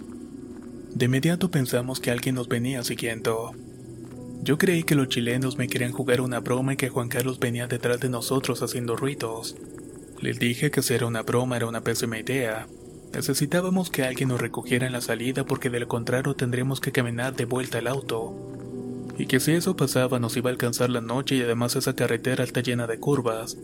De 0.94 1.06
inmediato 1.06 1.50
pensamos 1.50 1.98
que 1.98 2.12
alguien 2.12 2.36
nos 2.36 2.46
venía 2.46 2.84
siguiendo. 2.84 3.56
Yo 4.46 4.58
creí 4.58 4.84
que 4.84 4.94
los 4.94 5.08
chilenos 5.08 5.58
me 5.58 5.66
querían 5.66 5.90
jugar 5.90 6.20
una 6.20 6.38
broma 6.38 6.74
y 6.74 6.76
que 6.76 6.88
Juan 6.88 7.08
Carlos 7.08 7.40
venía 7.40 7.66
detrás 7.66 7.98
de 7.98 8.08
nosotros 8.08 8.62
haciendo 8.62 8.94
ruidos. 8.94 9.56
Les 10.20 10.38
dije 10.38 10.70
que 10.70 10.82
si 10.82 10.94
era 10.94 11.08
una 11.08 11.22
broma 11.22 11.56
era 11.56 11.66
una 11.66 11.80
pésima 11.80 12.16
idea. 12.16 12.68
Necesitábamos 13.12 13.90
que 13.90 14.04
alguien 14.04 14.28
nos 14.28 14.40
recogiera 14.40 14.86
en 14.86 14.92
la 14.92 15.00
salida 15.00 15.44
porque 15.44 15.68
de 15.68 15.80
lo 15.80 15.88
contrario 15.88 16.36
tendríamos 16.36 16.80
que 16.80 16.92
caminar 16.92 17.34
de 17.34 17.44
vuelta 17.44 17.78
al 17.78 17.88
auto. 17.88 18.36
Y 19.18 19.26
que 19.26 19.40
si 19.40 19.50
eso 19.50 19.74
pasaba 19.74 20.20
nos 20.20 20.36
iba 20.36 20.48
a 20.48 20.52
alcanzar 20.52 20.90
la 20.90 21.00
noche 21.00 21.34
y 21.34 21.42
además 21.42 21.74
esa 21.74 21.96
carretera 21.96 22.44
está 22.44 22.60
llena 22.60 22.86
de 22.86 23.00
curvas, 23.00 23.58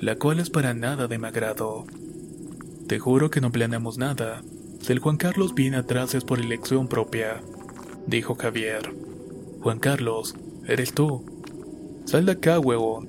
la 0.00 0.16
cual 0.16 0.40
es 0.40 0.50
para 0.50 0.74
nada 0.74 1.06
de 1.06 1.18
mi 1.18 1.28
agrado. 1.28 1.86
Te 2.88 2.98
juro 2.98 3.30
que 3.30 3.40
no 3.40 3.52
planeamos 3.52 3.98
nada. 3.98 4.42
Si 4.80 4.92
el 4.92 4.98
Juan 4.98 5.16
Carlos 5.16 5.54
viene 5.54 5.76
atrás 5.76 6.16
es 6.16 6.24
por 6.24 6.40
elección 6.40 6.88
propia, 6.88 7.40
dijo 8.08 8.34
Javier. 8.34 9.11
Juan 9.62 9.78
Carlos, 9.78 10.34
eres 10.66 10.92
tú. 10.92 11.24
Sal 12.04 12.26
de 12.26 12.32
acá, 12.32 12.58
huevón. 12.58 13.08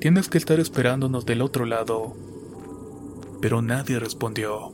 Tienes 0.00 0.28
que 0.28 0.36
estar 0.36 0.60
esperándonos 0.60 1.24
del 1.24 1.40
otro 1.40 1.64
lado. 1.64 2.14
Pero 3.40 3.62
nadie 3.62 3.98
respondió. 3.98 4.72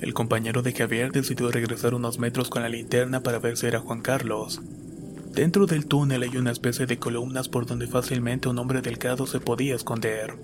El 0.00 0.14
compañero 0.14 0.62
de 0.62 0.72
Javier 0.72 1.10
decidió 1.10 1.50
regresar 1.50 1.94
unos 1.94 2.20
metros 2.20 2.48
con 2.48 2.62
la 2.62 2.68
linterna 2.68 3.24
para 3.24 3.40
ver 3.40 3.56
si 3.56 3.66
era 3.66 3.80
Juan 3.80 4.02
Carlos. 4.02 4.60
Dentro 5.32 5.66
del 5.66 5.86
túnel 5.86 6.22
hay 6.22 6.36
una 6.36 6.52
especie 6.52 6.86
de 6.86 7.00
columnas 7.00 7.48
por 7.48 7.66
donde 7.66 7.88
fácilmente 7.88 8.48
un 8.48 8.58
hombre 8.60 8.82
delgado 8.82 9.26
se 9.26 9.40
podía 9.40 9.74
esconder. 9.74 10.36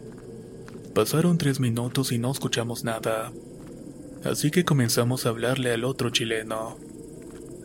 Pasaron 0.97 1.39
tres 1.39 1.61
minutos 1.61 2.11
y 2.11 2.19
no 2.19 2.33
escuchamos 2.33 2.83
nada. 2.83 3.31
Así 4.25 4.51
que 4.51 4.65
comenzamos 4.65 5.27
a 5.27 5.29
hablarle 5.29 5.73
al 5.73 5.85
otro 5.85 6.11
chileno. 6.11 6.77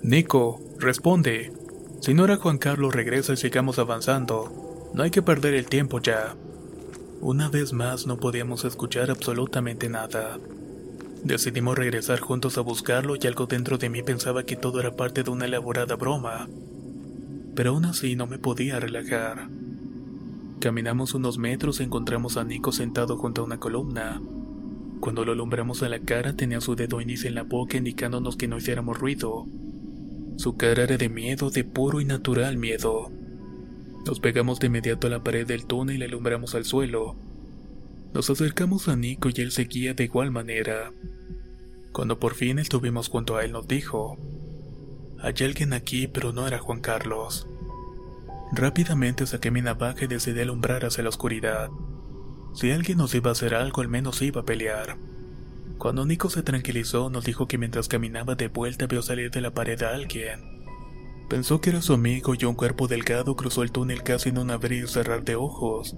Nico, 0.04 0.62
responde. 0.78 1.64
Si 2.06 2.13
no 2.13 2.24
era 2.24 2.38
Juan 2.38 2.60
Carlos, 2.60 2.94
regresa 2.94 3.34
y 3.34 3.38
sigamos 3.38 3.80
avanzando. 3.80 4.91
No 4.94 5.02
hay 5.02 5.10
que 5.10 5.24
perder 5.24 5.56
el 5.56 5.65
tiempo 5.65 6.00
ya. 6.00 6.36
Una 7.20 7.50
vez 7.50 7.74
más 7.74 8.06
no 8.06 8.18
podíamos 8.18 8.63
escuchar 8.63 9.10
absolutamente 9.10 9.89
nada. 9.89 10.38
Decidimos 11.24 11.76
regresar 11.76 12.20
juntos 12.20 12.60
a 12.60 12.62
buscarlo 12.62 13.15
y 13.15 13.26
algo 13.26 13.48
dentro 13.48 13.80
de 13.80 13.89
mí 13.89 14.04
pensaba 14.04 14.44
que 14.44 14.56
todo 14.56 14.80
era 14.82 14.96
parte 14.96 15.24
de 15.24 15.32
una 15.32 15.46
elaborada 15.46 15.96
broma. 15.96 16.48
Pero 17.56 17.72
aún 17.72 17.86
así 17.86 18.15
no 18.15 18.28
me 18.28 18.38
podía 18.38 18.80
relajar. 18.80 19.48
Caminamos 20.60 21.15
unos 21.15 21.39
metros 21.39 21.80
y 21.80 21.86
encontramos 21.86 22.38
a 22.38 22.44
Nico 22.44 22.72
sentado 22.72 23.18
junto 23.18 23.41
a 23.41 23.46
una 23.46 23.58
columna. 23.58 24.22
Cuando 25.00 25.26
lo 25.26 25.32
alumbramos 25.32 25.82
a 25.82 25.89
la 25.89 25.98
cara 25.98 26.36
tenía 26.36 26.62
su 26.62 26.76
dedo 26.76 27.02
índice 27.02 27.30
en 27.30 27.34
la 27.34 27.41
boca 27.41 27.78
indicándonos 27.78 28.38
que 28.38 28.48
no 28.48 28.60
hiciéramos 28.60 29.00
ruido. 29.00 29.48
Su 30.38 30.58
cara 30.58 30.84
era 30.84 30.98
de 30.98 31.10
miedo, 31.10 31.50
de 31.50 31.63
puro 31.63 32.02
y 32.02 32.06
natural 32.06 32.58
miedo. 32.58 33.12
Nos 34.06 34.19
pegamos 34.19 34.60
de 34.60 34.67
inmediato 34.67 35.08
a 35.08 35.10
la 35.10 35.24
pared 35.24 35.48
del 35.48 35.65
túnel 35.65 35.95
y 35.95 36.00
le 36.00 36.06
alumbramos 36.06 36.56
al 36.56 36.65
suelo. 36.65 37.15
Nos 38.13 38.30
acercamos 38.30 38.88
a 38.88 38.95
Nico 38.95 39.30
y 39.34 39.41
él 39.41 39.52
seguía 39.52 39.93
de 39.93 40.04
igual 40.04 40.32
manera. 40.32 40.91
Cuando 41.91 42.19
por 42.19 42.36
fin 42.36 42.60
estuvimos 42.60 43.10
junto 43.10 43.38
a 43.38 43.45
él 43.45 43.54
nos 43.54 43.67
dijo, 43.67 44.17
hay 45.19 45.34
alguien 45.41 45.74
aquí 45.74 46.08
pero 46.08 46.34
no 46.34 46.45
era 46.48 46.60
Juan 46.60 46.82
Carlos. 46.82 47.48
Rápidamente 48.52 49.26
saqué 49.26 49.50
mi 49.50 49.62
navaja 49.62 50.06
y 50.06 50.08
decidí 50.08 50.41
alumbrar 50.41 50.86
hacia 50.86 51.04
la 51.04 51.10
oscuridad. 51.10 51.69
Si 52.54 52.71
alguien 52.71 52.98
nos 52.98 53.15
iba 53.15 53.30
a 53.30 53.34
hacer 53.34 53.56
algo 53.56 53.82
al 53.82 53.88
menos 53.88 54.21
iba 54.21 54.41
a 54.41 54.45
pelear. 54.45 54.98
Cuando 55.77 56.05
Nico 56.05 56.29
se 56.29 56.43
tranquilizó, 56.43 57.09
nos 57.09 57.25
dijo 57.25 57.47
que 57.47 57.57
mientras 57.57 57.88
caminaba 57.88 58.35
de 58.35 58.47
vuelta 58.47 58.88
vio 58.88 59.01
salir 59.01 59.31
de 59.31 59.41
la 59.41 59.53
pared 59.53 59.81
a 59.83 59.93
alguien. 59.93 60.55
Pensó 61.29 61.59
que 61.59 61.71
era 61.71 61.81
su 61.81 61.93
amigo 61.93 62.33
y 62.39 62.45
un 62.45 62.55
cuerpo 62.55 62.88
delgado 62.88 63.35
cruzó 63.35 63.63
el 63.63 63.71
túnel 63.71 64.03
casi 64.03 64.29
en 64.29 64.38
un 64.38 64.51
abrir 64.51 64.83
y 64.83 64.88
cerrar 64.88 65.23
de 65.23 65.35
ojos. 65.35 65.97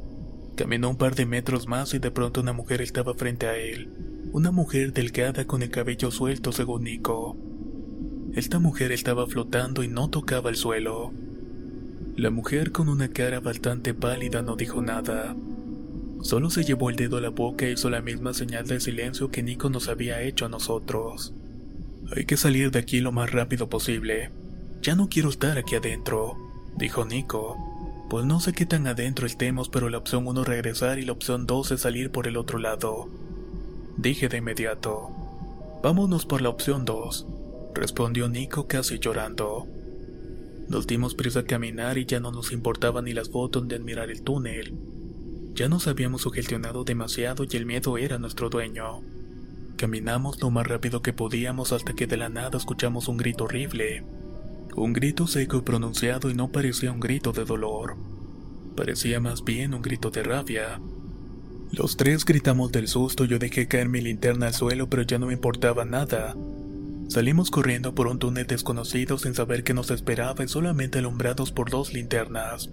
Caminó 0.55 0.89
un 0.89 0.97
par 0.97 1.15
de 1.15 1.25
metros 1.25 1.67
más 1.67 1.93
y 1.93 1.99
de 1.99 2.11
pronto 2.11 2.41
una 2.41 2.53
mujer 2.53 2.81
estaba 2.81 3.13
frente 3.13 3.45
a 3.45 3.57
él. 3.57 3.93
Una 4.31 4.51
mujer 4.51 4.93
delgada 4.93 5.45
con 5.45 5.61
el 5.61 5.69
cabello 5.69 6.11
suelto 6.11 6.51
según 6.51 6.83
Nico. 6.83 7.37
Esta 8.33 8.59
mujer 8.59 8.91
estaba 8.91 9.27
flotando 9.27 9.83
y 9.83 9.87
no 9.87 10.09
tocaba 10.09 10.49
el 10.49 10.55
suelo. 10.55 11.11
La 12.15 12.31
mujer 12.31 12.71
con 12.71 12.89
una 12.89 13.09
cara 13.09 13.39
bastante 13.39 13.93
pálida 13.93 14.41
no 14.41 14.55
dijo 14.55 14.81
nada. 14.81 15.35
Solo 16.21 16.49
se 16.49 16.63
llevó 16.63 16.89
el 16.89 16.95
dedo 16.95 17.17
a 17.17 17.21
la 17.21 17.29
boca 17.29 17.65
e 17.65 17.71
hizo 17.71 17.89
la 17.89 18.01
misma 18.01 18.33
señal 18.33 18.67
de 18.67 18.79
silencio 18.79 19.29
que 19.29 19.43
Nico 19.43 19.69
nos 19.69 19.87
había 19.87 20.21
hecho 20.21 20.45
a 20.45 20.49
nosotros. 20.49 21.33
Hay 22.15 22.25
que 22.25 22.37
salir 22.37 22.71
de 22.71 22.79
aquí 22.79 22.99
lo 22.99 23.11
más 23.11 23.31
rápido 23.31 23.69
posible. 23.69 24.31
Ya 24.81 24.95
no 24.95 25.09
quiero 25.09 25.29
estar 25.29 25.57
aquí 25.57 25.75
adentro, 25.75 26.37
dijo 26.77 27.05
Nico. 27.05 27.57
Pues 28.09 28.25
no 28.25 28.39
sé 28.39 28.53
qué 28.53 28.65
tan 28.65 28.87
adentro 28.87 29.27
estemos, 29.27 29.69
pero 29.69 29.89
la 29.89 29.97
opción 29.97 30.25
1 30.25 30.43
regresar 30.43 30.97
y 30.99 31.05
la 31.05 31.11
opción 31.11 31.45
2 31.45 31.71
es 31.71 31.81
salir 31.81 32.09
por 32.09 32.27
el 32.27 32.37
otro 32.37 32.57
lado. 32.57 33.09
Dije 33.97 34.29
de 34.29 34.37
inmediato. 34.37 35.09
Vámonos 35.83 36.25
por 36.25 36.41
la 36.41 36.49
opción 36.49 36.85
2, 36.85 37.27
respondió 37.75 38.29
Nico 38.29 38.67
casi 38.67 38.99
llorando. 38.99 39.67
Nos 40.69 40.87
dimos 40.87 41.15
prisa 41.15 41.41
a 41.41 41.43
caminar 41.43 41.97
y 41.97 42.05
ya 42.05 42.19
no 42.19 42.31
nos 42.31 42.51
importaban 42.51 43.05
ni 43.05 43.13
las 43.13 43.29
fotos 43.29 43.67
de 43.67 43.75
admirar 43.75 44.09
el 44.09 44.21
túnel. 44.21 44.73
Ya 45.57 45.67
nos 45.67 45.87
habíamos 45.87 46.21
sugestionado 46.21 46.83
demasiado 46.83 47.43
y 47.43 47.57
el 47.57 47.65
miedo 47.65 47.97
era 47.97 48.19
nuestro 48.19 48.47
dueño. 48.47 49.01
Caminamos 49.75 50.39
lo 50.39 50.51
más 50.51 50.67
rápido 50.67 51.01
que 51.01 51.13
podíamos 51.13 51.73
hasta 51.73 51.93
que 51.93 52.05
de 52.05 52.15
la 52.15 52.29
nada 52.29 52.59
escuchamos 52.59 53.07
un 53.07 53.17
grito 53.17 53.45
horrible. 53.45 54.03
Un 54.75 54.93
grito 54.93 55.25
seco 55.25 55.57
y 55.57 55.61
pronunciado 55.61 56.29
y 56.29 56.35
no 56.35 56.51
parecía 56.51 56.91
un 56.91 56.99
grito 56.99 57.31
de 57.31 57.43
dolor. 57.43 57.97
Parecía 58.75 59.19
más 59.19 59.43
bien 59.43 59.73
un 59.73 59.81
grito 59.81 60.11
de 60.11 60.21
rabia. 60.21 60.79
Los 61.71 61.97
tres 61.97 62.23
gritamos 62.23 62.71
del 62.71 62.87
susto, 62.87 63.25
yo 63.25 63.39
dejé 63.39 63.67
caer 63.67 63.89
mi 63.89 63.99
linterna 63.99 64.45
al 64.45 64.53
suelo 64.53 64.91
pero 64.91 65.01
ya 65.01 65.17
no 65.17 65.25
me 65.25 65.33
importaba 65.33 65.85
nada. 65.85 66.35
Salimos 67.07 67.49
corriendo 67.49 67.95
por 67.95 68.05
un 68.05 68.19
túnel 68.19 68.45
desconocido 68.45 69.17
sin 69.17 69.33
saber 69.33 69.63
qué 69.63 69.73
nos 69.73 69.89
esperaba 69.89 70.43
y 70.43 70.47
solamente 70.49 70.99
alumbrados 70.99 71.51
por 71.51 71.71
dos 71.71 71.93
linternas. 71.93 72.69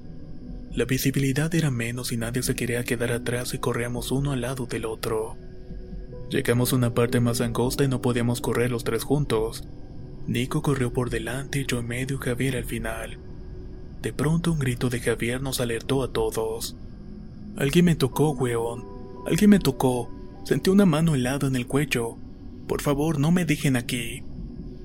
La 0.75 0.87
visibilidad 0.87 1.55
era 1.55 1.71
menos 1.71 2.11
y 2.11 2.17
nadie 2.17 2.43
se 2.43 2.57
quería 2.57 2.83
quedar 2.83 3.13
atrás 3.13 3.55
y 3.55 3.59
corríamos 3.59 4.11
uno 4.11 4.33
al 4.33 4.41
lado 4.41 4.67
del 4.67 4.87
otro. 4.87 5.37
Llegamos 6.31 6.73
a 6.73 6.77
una 6.77 6.95
parte 6.95 7.21
más 7.21 7.41
angosta 7.41 7.85
y 7.85 7.89
no 7.89 8.03
podíamos 8.03 8.41
correr 8.41 8.73
los 8.73 8.83
tres 8.83 9.05
juntos. 9.05 9.63
Nico 10.27 10.63
corrió 10.63 10.93
por 10.93 11.11
delante 11.11 11.65
yo 11.65 11.79
en 11.79 11.87
medio 11.87 12.17
y 12.17 12.25
Javier 12.25 12.57
al 12.57 12.65
final. 12.65 13.19
De 14.03 14.13
pronto 14.13 14.51
un 14.51 14.59
grito 14.59 14.91
de 14.91 14.99
Javier 14.99 15.41
nos 15.41 15.61
alertó 15.61 16.03
a 16.03 16.13
todos. 16.13 16.77
Alguien 17.57 17.85
me 17.85 17.95
tocó, 17.95 18.31
weón. 18.33 18.85
Alguien 19.29 19.51
me 19.51 19.61
tocó. 19.61 20.11
Sentí 20.45 20.71
una 20.71 20.87
mano 20.87 21.15
helada 21.15 21.47
en 21.47 21.55
el 21.55 21.69
cuello. 21.69 22.17
Por 22.67 22.83
favor, 22.83 23.21
no 23.21 23.31
me 23.31 23.45
dejen 23.45 23.77
aquí. 23.77 24.25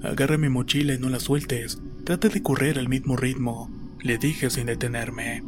Agarra 0.03 0.37
mi 0.37 0.49
mochila 0.49 0.93
y 0.93 0.99
no 0.99 1.09
la 1.09 1.19
sueltes. 1.19 1.81
Trata 2.03 2.29
de 2.29 2.43
correr 2.43 2.77
al 2.77 2.89
mismo 2.89 3.17
ritmo. 3.17 3.71
le 4.03 4.19
dije 4.19 4.51
sin 4.51 4.67
detenerme. 4.67 5.41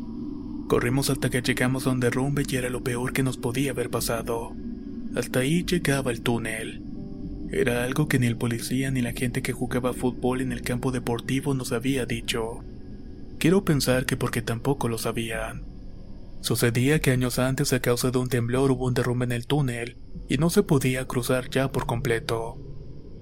Corrimos 0.71 1.09
hasta 1.09 1.29
que 1.29 1.41
llegamos 1.41 1.85
a 1.85 1.89
un 1.89 1.99
derrumbe 1.99 2.45
y 2.47 2.55
era 2.55 2.69
lo 2.69 2.81
peor 2.81 3.11
que 3.11 3.23
nos 3.23 3.35
podía 3.35 3.71
haber 3.71 3.89
pasado. 3.89 4.53
Hasta 5.17 5.39
ahí 5.39 5.65
llegaba 5.65 6.11
el 6.11 6.21
túnel. 6.21 6.81
Era 7.51 7.83
algo 7.83 8.07
que 8.07 8.19
ni 8.19 8.27
el 8.27 8.37
policía 8.37 8.89
ni 8.89 9.01
la 9.01 9.11
gente 9.11 9.41
que 9.41 9.51
jugaba 9.51 9.91
fútbol 9.91 10.39
en 10.39 10.53
el 10.53 10.61
campo 10.61 10.93
deportivo 10.93 11.53
nos 11.53 11.73
había 11.73 12.05
dicho. 12.05 12.63
Quiero 13.37 13.65
pensar 13.65 14.05
que 14.05 14.15
porque 14.15 14.41
tampoco 14.41 14.87
lo 14.87 14.97
sabían. 14.97 15.63
Sucedía 16.39 17.01
que 17.01 17.11
años 17.11 17.37
antes 17.37 17.73
a 17.73 17.81
causa 17.81 18.09
de 18.09 18.19
un 18.19 18.29
temblor 18.29 18.71
hubo 18.71 18.87
un 18.87 18.93
derrumbe 18.93 19.25
en 19.25 19.33
el 19.33 19.47
túnel 19.47 19.97
y 20.29 20.37
no 20.37 20.49
se 20.49 20.63
podía 20.63 21.05
cruzar 21.05 21.49
ya 21.49 21.69
por 21.73 21.85
completo. 21.85 22.57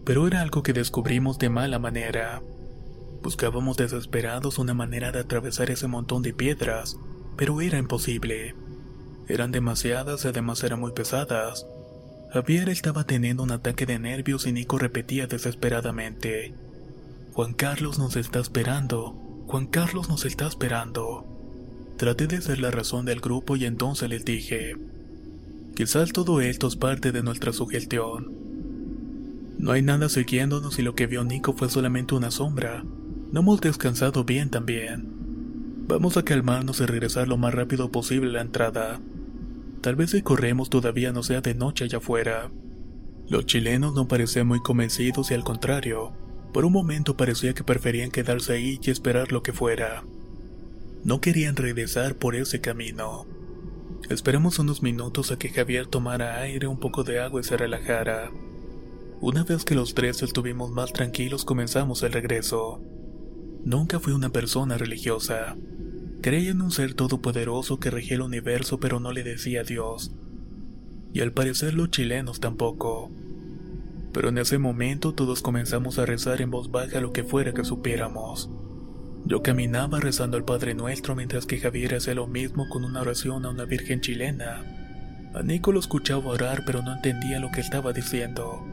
Pero 0.05 0.27
era 0.27 0.41
algo 0.41 0.61
que 0.61 0.73
descubrimos 0.73 1.39
de 1.39 1.49
mala 1.49 1.79
manera. 1.79 2.43
Buscábamos 3.23 3.75
desesperados 3.75 4.59
una 4.59 4.75
manera 4.75 5.11
de 5.11 5.21
atravesar 5.21 5.71
ese 5.71 5.87
montón 5.87 6.21
de 6.21 6.31
piedras, 6.31 6.95
pero 7.39 7.61
era 7.61 7.77
imposible. 7.77 8.53
Eran 9.29 9.51
demasiadas 9.51 10.25
y 10.25 10.27
además 10.27 10.61
eran 10.65 10.81
muy 10.81 10.91
pesadas. 10.91 11.65
Javier 12.33 12.67
estaba 12.67 13.05
teniendo 13.05 13.43
un 13.43 13.51
ataque 13.51 13.85
de 13.85 13.97
nervios 13.97 14.45
y 14.45 14.51
Nico 14.51 14.77
repetía 14.77 15.25
desesperadamente. 15.25 16.53
Juan 17.31 17.53
Carlos 17.53 17.97
nos 17.97 18.17
está 18.17 18.39
esperando. 18.39 19.13
Juan 19.47 19.67
Carlos 19.67 20.09
nos 20.09 20.25
está 20.25 20.47
esperando. 20.47 21.25
Traté 21.95 22.27
de 22.27 22.41
ser 22.41 22.59
la 22.59 22.71
razón 22.71 23.05
del 23.05 23.21
grupo 23.21 23.55
y 23.55 23.63
entonces 23.63 24.09
les 24.09 24.25
dije, 24.25 24.75
quizás 25.77 26.11
todo 26.11 26.41
esto 26.41 26.67
es 26.67 26.75
parte 26.75 27.13
de 27.13 27.23
nuestra 27.23 27.53
sugestión. 27.53 28.33
No 29.57 29.71
hay 29.71 29.81
nada 29.81 30.09
siguiéndonos 30.09 30.77
y 30.77 30.81
lo 30.81 30.93
que 30.93 31.07
vio 31.07 31.23
Nico 31.23 31.53
fue 31.53 31.69
solamente 31.69 32.15
una 32.15 32.31
sombra. 32.31 32.83
No 33.31 33.39
hemos 33.39 33.61
descansado 33.61 34.25
bien 34.25 34.49
también. 34.49 35.18
Vamos 35.89 36.17
a 36.17 36.23
calmarnos 36.23 36.81
y 36.81 36.85
regresar 36.85 37.27
lo 37.27 37.35
más 37.35 37.51
rápido 37.51 37.91
posible 37.91 38.29
a 38.29 38.33
la 38.33 38.41
entrada. 38.41 39.01
Tal 39.81 39.95
vez 39.95 40.11
si 40.11 40.21
corremos 40.21 40.69
todavía 40.69 41.11
no 41.11 41.23
sea 41.23 41.41
de 41.41 41.55
noche 41.55 41.85
allá 41.85 41.97
afuera. 41.97 42.51
Los 43.27 43.47
chilenos 43.47 43.95
no 43.95 44.07
parecían 44.07 44.45
muy 44.45 44.61
convencidos 44.61 45.31
y 45.31 45.33
al 45.33 45.43
contrario, 45.43 46.13
por 46.53 46.63
un 46.63 46.73
momento 46.73 47.17
parecía 47.17 47.55
que 47.55 47.63
preferían 47.63 48.11
quedarse 48.11 48.53
ahí 48.53 48.79
y 48.83 48.91
esperar 48.91 49.31
lo 49.31 49.41
que 49.41 49.51
fuera. 49.51 50.03
No 51.03 51.21
querían 51.21 51.55
regresar 51.55 52.13
por 52.13 52.35
ese 52.35 52.61
camino. 52.61 53.25
Esperamos 54.11 54.59
unos 54.59 54.83
minutos 54.83 55.31
a 55.31 55.39
que 55.39 55.49
Javier 55.49 55.87
tomara 55.87 56.37
aire, 56.37 56.67
un 56.67 56.79
poco 56.79 57.03
de 57.03 57.19
agua 57.19 57.41
y 57.41 57.45
se 57.45 57.57
relajara. 57.57 58.29
Una 59.21 59.43
vez 59.43 59.65
que 59.65 59.73
los 59.73 59.95
tres 59.95 60.21
estuvimos 60.21 60.69
más 60.69 60.93
tranquilos 60.93 61.45
comenzamos 61.45 62.03
el 62.03 62.11
regreso. 62.11 62.79
Nunca 63.65 63.99
fui 63.99 64.13
una 64.13 64.29
persona 64.29 64.77
religiosa. 64.77 65.55
Creía 66.21 66.51
en 66.51 66.61
un 66.61 66.71
ser 66.71 66.93
todopoderoso 66.93 67.79
que 67.79 67.91
regía 67.91 68.15
el 68.15 68.21
universo 68.21 68.79
pero 68.79 68.99
no 68.99 69.11
le 69.11 69.23
decía 69.23 69.63
Dios. 69.63 70.11
Y 71.13 71.21
al 71.21 71.33
parecer 71.33 71.73
los 71.73 71.91
chilenos 71.91 72.39
tampoco. 72.39 73.11
Pero 74.13 74.29
en 74.29 74.37
ese 74.37 74.57
momento 74.57 75.13
todos 75.13 75.41
comenzamos 75.41 75.99
a 75.99 76.05
rezar 76.05 76.41
en 76.41 76.51
voz 76.51 76.71
baja 76.71 77.01
lo 77.01 77.13
que 77.13 77.23
fuera 77.23 77.53
que 77.53 77.63
supiéramos. 77.63 78.49
Yo 79.25 79.43
caminaba 79.43 79.99
rezando 79.99 80.37
al 80.37 80.45
Padre 80.45 80.73
Nuestro 80.73 81.15
mientras 81.15 81.45
que 81.45 81.59
Javier 81.59 81.95
hacía 81.95 82.15
lo 82.15 82.27
mismo 82.27 82.67
con 82.69 82.83
una 82.83 83.01
oración 83.01 83.45
a 83.45 83.49
una 83.49 83.65
virgen 83.65 84.01
chilena. 84.01 84.63
A 85.33 85.43
Nico 85.43 85.71
lo 85.71 85.79
escuchaba 85.79 86.31
orar 86.31 86.63
pero 86.65 86.81
no 86.81 86.93
entendía 86.93 87.39
lo 87.39 87.51
que 87.51 87.61
estaba 87.61 87.93
diciendo. 87.93 88.65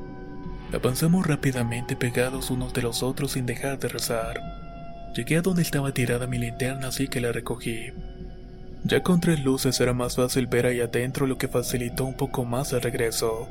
Avanzamos 0.72 1.26
rápidamente 1.26 1.96
pegados 1.96 2.50
unos 2.50 2.72
de 2.72 2.82
los 2.82 3.02
otros 3.02 3.32
sin 3.32 3.46
dejar 3.46 3.78
de 3.78 3.88
rezar. 3.88 4.55
Llegué 5.16 5.38
a 5.38 5.40
donde 5.40 5.62
estaba 5.62 5.92
tirada 5.92 6.26
mi 6.26 6.36
linterna 6.36 6.88
así 6.88 7.08
que 7.08 7.22
la 7.22 7.32
recogí. 7.32 7.90
Ya 8.84 9.02
con 9.02 9.18
tres 9.18 9.42
luces 9.42 9.80
era 9.80 9.94
más 9.94 10.16
fácil 10.16 10.46
ver 10.46 10.66
ahí 10.66 10.80
adentro 10.80 11.26
lo 11.26 11.38
que 11.38 11.48
facilitó 11.48 12.04
un 12.04 12.12
poco 12.12 12.44
más 12.44 12.74
el 12.74 12.82
regreso. 12.82 13.48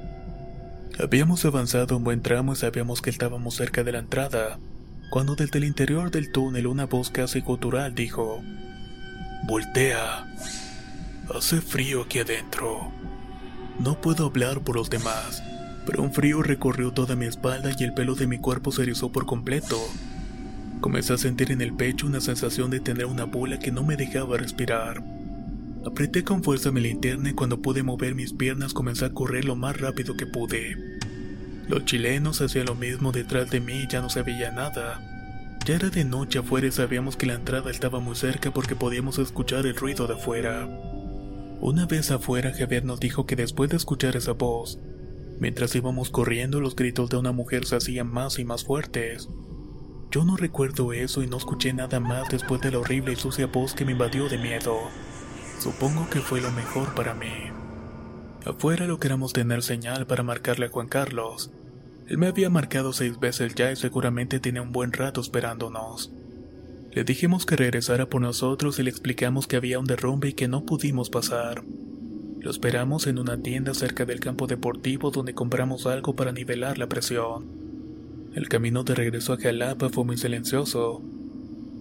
Habíamos 1.00 1.44
avanzado 1.44 1.98
un 1.98 2.04
buen 2.04 2.22
tramo 2.22 2.54
y 2.54 2.56
sabíamos 2.56 3.02
que 3.02 3.10
estábamos 3.10 3.56
cerca 3.56 3.84
de 3.84 3.94
la 3.94 3.98
entrada, 3.98 4.60
cuando 5.10 5.34
desde 5.34 5.58
el 5.58 5.64
interior 5.64 6.12
del 6.12 6.32
túnel 6.32 6.68
una 6.68 6.86
voz 6.86 7.10
casi 7.10 7.42
gutural 7.42 7.96
dijo, 7.96 8.44
Voltea. 9.48 10.24
Hace 11.36 11.62
frío 11.62 12.04
aquí 12.04 12.20
adentro. 12.20 12.92
No 13.80 14.00
puedo 14.00 14.28
hablar 14.28 14.62
por 14.62 14.76
los 14.76 14.92
demás, 14.92 15.42
pero 15.88 16.04
un 16.04 16.14
frío 16.14 16.44
recorrió 16.44 16.92
toda 16.92 17.16
mi 17.16 17.26
espalda 17.26 17.72
y 17.76 17.84
el 17.84 17.96
pelo 17.96 18.14
de 18.14 18.28
mi 18.28 18.38
cuerpo 18.38 18.72
se 18.72 18.84
erizó 18.84 19.12
por 19.12 19.26
completo. 19.26 19.78
Comencé 20.82 21.14
a 21.14 21.18
sentir 21.18 21.52
en 21.52 21.62
el 21.62 21.74
pecho 21.74 22.06
una 22.08 22.22
sensación 22.22 22.70
de 22.70 22.80
tener 22.80 23.06
una 23.06 23.26
bola 23.26 23.60
que 23.60 23.72
no 23.72 23.84
me 23.84 23.96
dejaba 23.96 24.38
respirar. 24.38 25.04
Apreté 25.86 26.24
con 26.24 26.44
fuerza 26.44 26.72
mi 26.72 26.82
linterna 26.82 27.30
y 27.30 27.34
cuando 27.34 27.62
pude 27.62 27.84
mover 27.84 28.16
mis 28.16 28.34
piernas 28.34 28.74
comencé 28.74 29.06
a 29.06 29.14
correr 29.14 29.46
lo 29.46 29.56
más 29.56 29.80
rápido 29.80 30.16
que 30.18 30.26
pude. 30.26 30.76
Los 31.68 31.86
chilenos 31.86 32.42
hacían 32.42 32.66
lo 32.66 32.76
mismo 32.76 33.12
detrás 33.12 33.50
de 33.50 33.60
mí 33.60 33.84
y 33.84 33.88
ya 33.88 34.02
no 34.02 34.10
se 34.10 34.22
veía 34.22 34.52
nada. 34.52 35.02
Ya 35.66 35.76
era 35.76 35.90
de 35.90 36.06
noche 36.06 36.40
afuera 36.40 36.68
y 36.68 36.72
sabíamos 36.72 37.18
que 37.18 37.26
la 37.26 37.34
entrada 37.34 37.72
estaba 37.72 38.00
muy 38.00 38.16
cerca 38.16 38.52
porque 38.52 38.76
podíamos 38.76 39.18
escuchar 39.18 39.66
el 39.66 39.76
ruido 39.76 40.06
de 40.06 40.14
afuera. 40.14 40.68
Una 41.60 41.88
vez 41.88 42.12
afuera 42.12 42.54
Javier 42.56 42.86
nos 42.86 43.00
dijo 43.00 43.26
que 43.26 43.36
después 43.36 43.72
de 43.72 43.78
escuchar 43.78 44.16
esa 44.16 44.34
voz, 44.34 44.80
mientras 45.40 45.76
íbamos 45.76 46.12
corriendo 46.12 46.62
los 46.62 46.76
gritos 46.76 47.10
de 47.10 47.18
una 47.18 47.32
mujer 47.32 47.66
se 47.66 47.78
hacían 47.78 48.12
más 48.12 48.38
y 48.38 48.46
más 48.46 48.64
fuertes. 48.64 49.28
Yo 50.16 50.24
no 50.24 50.38
recuerdo 50.38 50.94
eso 50.94 51.24
y 51.24 51.28
no 51.28 51.36
escuché 51.36 51.74
nada 51.74 52.00
más 52.00 52.30
después 52.30 52.62
de 52.62 52.72
la 52.72 52.80
horrible 52.80 53.12
y 53.12 53.16
sucia 53.18 53.48
voz 53.48 53.74
que 53.74 53.84
me 53.84 53.92
invadió 53.92 54.30
de 54.30 54.38
miedo. 54.38 54.78
Supongo 55.60 56.10
que 56.10 56.22
fue 56.22 56.40
lo 56.40 56.50
mejor 56.52 56.96
para 56.96 57.14
mí. 57.14 57.52
Afuera 58.46 58.88
lo 58.88 58.98
queramos 58.98 59.34
tener 59.34 59.62
señal 59.62 60.08
para 60.08 60.24
marcarle 60.24 60.68
a 60.68 60.70
Juan 60.70 60.88
Carlos. 60.88 61.52
Él 62.08 62.18
me 62.18 62.28
había 62.28 62.50
marcado 62.50 62.94
seis 62.94 63.20
veces 63.20 63.56
ya 63.56 63.74
y 63.74 63.76
seguramente 63.76 64.40
tenía 64.40 64.62
un 64.62 64.72
buen 64.72 64.94
rato 64.94 65.20
esperándonos. 65.20 66.14
Le 66.94 67.04
dijimos 67.04 67.46
que 67.46 67.58
regresara 67.58 68.06
por 68.06 68.22
nosotros 68.22 68.80
y 68.80 68.84
le 68.84 68.92
explicamos 68.92 69.48
que 69.48 69.58
había 69.58 69.80
un 69.80 69.86
derrumbe 69.86 70.30
y 70.30 70.34
que 70.34 70.48
no 70.48 70.66
pudimos 70.66 71.10
pasar. 71.10 71.66
Lo 72.40 72.52
esperamos 72.52 73.08
en 73.08 73.20
una 73.20 73.42
tienda 73.42 73.74
cerca 73.74 74.06
del 74.06 74.22
campo 74.22 74.48
deportivo 74.48 75.12
donde 75.12 75.34
compramos 75.34 75.86
algo 75.86 76.16
para 76.16 76.32
nivelar 76.32 76.78
la 76.78 76.88
presión. 76.88 77.55
El 78.36 78.50
camino 78.50 78.84
de 78.84 78.96
regreso 78.96 79.32
a 79.32 79.38
Jalapa 79.38 79.88
fue 79.88 80.04
muy 80.04 80.18
silencioso. 80.18 81.02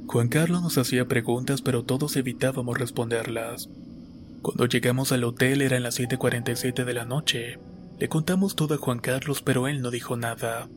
Juan 0.07 0.29
Carlos 0.29 0.63
nos 0.63 0.79
hacía 0.79 1.09
preguntas 1.09 1.63
pero 1.63 1.83
todos 1.83 2.15
evitábamos 2.15 2.79
responderlas. 2.79 3.69
Cuando 4.41 4.67
llegamos 4.67 5.11
al 5.11 5.25
hotel 5.25 5.63
era 5.63 5.77
en 5.77 5.83
las 5.83 5.99
7.47 5.99 6.85
de 6.85 6.95
la 6.95 7.07
noche. 7.07 7.59
Le 7.99 8.09
contamos 8.09 8.55
todo 8.55 8.75
a 8.75 8.77
Juan 8.77 9.01
Carlos 9.01 9.43
pero 9.43 9.67
él 9.67 9.83
no 9.83 9.91
dijo 9.91 10.17
nada. 10.17 10.69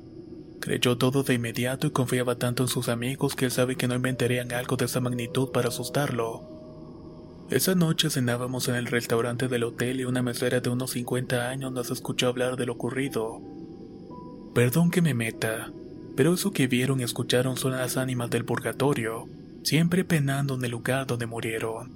Creyó 0.62 0.98
todo 0.98 1.22
de 1.22 1.36
inmediato 1.36 1.86
y 1.86 1.92
confiaba 1.92 2.40
tanto 2.40 2.63
en 2.63 2.70
sus 2.70 2.90
amigos 2.90 3.36
que 3.36 3.46
él 3.46 3.52
sabe 3.52 3.76
que 3.76 3.88
no 3.88 3.94
inventarían 3.94 4.52
algo 4.54 4.78
de 4.78 4.86
esa 4.86 5.00
magnitud 5.00 5.52
para 5.52 5.68
asustarlo. 5.68 7.46
Esa 7.52 7.76
noche 7.76 8.10
cenábamos 8.10 8.68
en 8.68 8.74
el 8.74 8.88
restaurante 8.88 9.48
del 9.48 9.63
hotel 9.63 10.00
y 10.00 10.06
una 10.06 10.24
mesera 10.24 10.60
de 10.60 10.72
unos 10.72 10.90
50 10.90 11.50
años 11.50 11.72
nos 11.72 11.92
escuchó 11.92 12.30
hablar 12.30 12.56
de 12.58 12.66
lo 12.66 12.74
ocurrido. 12.74 13.57
Perdón 14.58 14.89
que 14.89 15.04
me 15.04 15.13
meta, 15.13 15.72
pero 16.15 16.34
eso 16.34 16.50
que 16.50 16.65
vieron 16.65 17.00
y 17.00 17.04
escucharon 17.04 17.58
son 17.58 17.74
las 17.74 17.96
ánimas 17.96 18.32
del 18.32 18.43
purgatorio, 18.43 19.30
siempre 19.62 20.04
penando 20.04 20.56
en 20.56 20.65
el 20.65 20.72
lugar 20.72 21.06
donde 21.06 21.28
murieron. 21.28 21.91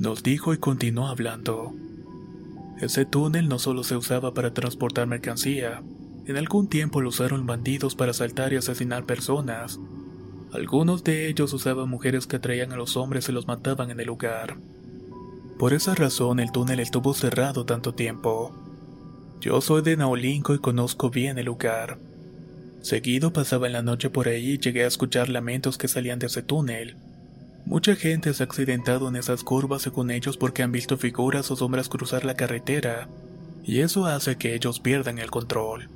Nos 0.00 0.24
dijo 0.24 0.52
y 0.52 0.58
continuó 0.58 1.06
hablando. 1.06 1.72
Ese 2.80 3.04
túnel 3.04 3.48
no 3.48 3.60
solo 3.60 3.84
se 3.84 3.94
usaba 3.94 4.34
para 4.34 4.52
transportar 4.52 5.06
mercancía, 5.06 5.84
en 6.26 6.36
algún 6.36 6.66
tiempo 6.66 7.00
lo 7.00 7.10
usaron 7.10 7.46
bandidos 7.46 7.94
para 7.94 8.10
asaltar 8.10 8.52
y 8.52 8.56
asesinar 8.56 9.06
personas. 9.06 9.78
Algunos 10.52 11.04
de 11.04 11.28
ellos 11.28 11.52
usaban 11.52 11.88
mujeres 11.88 12.26
que 12.26 12.38
atraían 12.38 12.72
a 12.72 12.76
los 12.76 12.96
hombres 12.96 13.28
y 13.28 13.32
los 13.32 13.46
mataban 13.46 13.92
en 13.92 14.00
el 14.00 14.08
lugar. 14.08 14.56
Por 15.60 15.74
esa 15.74 15.94
razón 15.94 16.40
el 16.40 16.50
túnel 16.50 16.80
estuvo 16.80 17.14
cerrado 17.14 17.64
tanto 17.64 17.94
tiempo. 17.94 18.52
Yo 19.42 19.60
soy 19.60 19.82
de 19.82 19.96
Naolinco 19.96 20.54
y 20.54 20.60
conozco 20.60 21.10
bien 21.10 21.36
el 21.36 21.46
lugar. 21.46 21.98
Seguido 22.80 23.32
pasaba 23.32 23.68
la 23.68 23.82
noche 23.82 24.08
por 24.08 24.28
ahí 24.28 24.52
y 24.52 24.58
llegué 24.58 24.84
a 24.84 24.86
escuchar 24.86 25.28
lamentos 25.28 25.78
que 25.78 25.88
salían 25.88 26.20
de 26.20 26.28
ese 26.28 26.42
túnel. 26.42 26.94
Mucha 27.66 27.96
gente 27.96 28.32
se 28.34 28.44
ha 28.44 28.46
accidentado 28.46 29.08
en 29.08 29.16
esas 29.16 29.42
curvas 29.42 29.82
según 29.82 30.12
ellos 30.12 30.36
porque 30.36 30.62
han 30.62 30.70
visto 30.70 30.96
figuras 30.96 31.50
o 31.50 31.56
sombras 31.56 31.88
cruzar 31.88 32.24
la 32.24 32.36
carretera, 32.36 33.08
y 33.64 33.80
eso 33.80 34.06
hace 34.06 34.36
que 34.36 34.54
ellos 34.54 34.78
pierdan 34.78 35.18
el 35.18 35.32
control. 35.32 35.88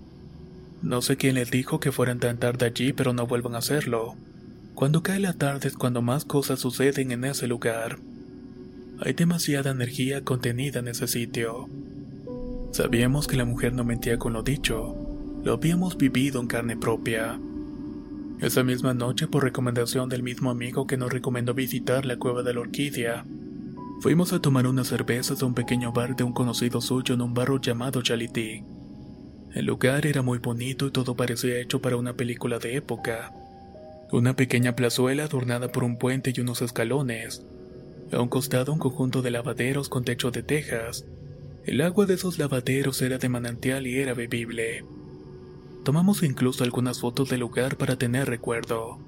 No 0.82 1.00
sé 1.00 1.16
quién 1.16 1.36
les 1.36 1.48
dijo 1.48 1.78
que 1.78 1.92
fueran 1.92 2.18
tan 2.18 2.38
tarde 2.38 2.66
allí, 2.66 2.92
pero 2.92 3.12
no 3.12 3.28
vuelvan 3.28 3.54
a 3.54 3.58
hacerlo. 3.58 4.16
Cuando 4.74 5.04
cae 5.04 5.20
la 5.20 5.34
tarde 5.34 5.68
es 5.68 5.76
cuando 5.76 6.02
más 6.02 6.24
cosas 6.24 6.58
suceden 6.58 7.12
en 7.12 7.24
ese 7.24 7.46
lugar. 7.46 8.00
Hay 8.98 9.12
demasiada 9.12 9.70
energía 9.70 10.24
contenida 10.24 10.80
en 10.80 10.88
ese 10.88 11.06
sitio. 11.06 11.68
Sabíamos 12.76 13.26
que 13.26 13.38
la 13.38 13.46
mujer 13.46 13.72
no 13.72 13.84
mentía 13.84 14.18
con 14.18 14.34
lo 14.34 14.42
dicho, 14.42 14.94
lo 15.42 15.54
habíamos 15.54 15.96
vivido 15.96 16.42
en 16.42 16.46
carne 16.46 16.76
propia. 16.76 17.40
Esa 18.42 18.64
misma 18.64 18.92
noche, 18.92 19.28
por 19.28 19.44
recomendación 19.44 20.10
del 20.10 20.22
mismo 20.22 20.50
amigo 20.50 20.86
que 20.86 20.98
nos 20.98 21.10
recomendó 21.10 21.54
visitar 21.54 22.04
la 22.04 22.18
cueva 22.18 22.42
de 22.42 22.52
la 22.52 22.60
orquídea, 22.60 23.24
fuimos 24.02 24.34
a 24.34 24.42
tomar 24.42 24.66
unas 24.66 24.88
cervezas 24.88 25.40
a 25.40 25.46
un 25.46 25.54
pequeño 25.54 25.90
bar 25.92 26.16
de 26.16 26.24
un 26.24 26.34
conocido 26.34 26.82
suyo 26.82 27.14
en 27.14 27.22
un 27.22 27.32
barrio 27.32 27.58
llamado 27.62 28.02
Chalití. 28.02 28.62
El 29.54 29.64
lugar 29.64 30.04
era 30.04 30.20
muy 30.20 30.36
bonito 30.36 30.88
y 30.88 30.90
todo 30.90 31.16
parecía 31.16 31.58
hecho 31.58 31.80
para 31.80 31.96
una 31.96 32.12
película 32.12 32.58
de 32.58 32.76
época. 32.76 33.32
Una 34.12 34.36
pequeña 34.36 34.76
plazuela 34.76 35.24
adornada 35.24 35.72
por 35.72 35.82
un 35.82 35.96
puente 35.96 36.34
y 36.36 36.42
unos 36.42 36.60
escalones. 36.60 37.42
A 38.12 38.20
un 38.20 38.28
costado 38.28 38.70
un 38.70 38.78
conjunto 38.78 39.22
de 39.22 39.30
lavaderos 39.30 39.88
con 39.88 40.04
techo 40.04 40.30
de 40.30 40.42
tejas. 40.42 41.06
El 41.66 41.80
agua 41.80 42.06
de 42.06 42.14
esos 42.14 42.38
lavaderos 42.38 43.02
era 43.02 43.18
de 43.18 43.28
manantial 43.28 43.88
y 43.88 43.98
era 43.98 44.14
bebible. 44.14 44.84
Tomamos 45.82 46.22
incluso 46.22 46.62
algunas 46.62 47.00
fotos 47.00 47.28
del 47.28 47.40
lugar 47.40 47.76
para 47.76 47.98
tener 47.98 48.28
recuerdo. 48.28 49.00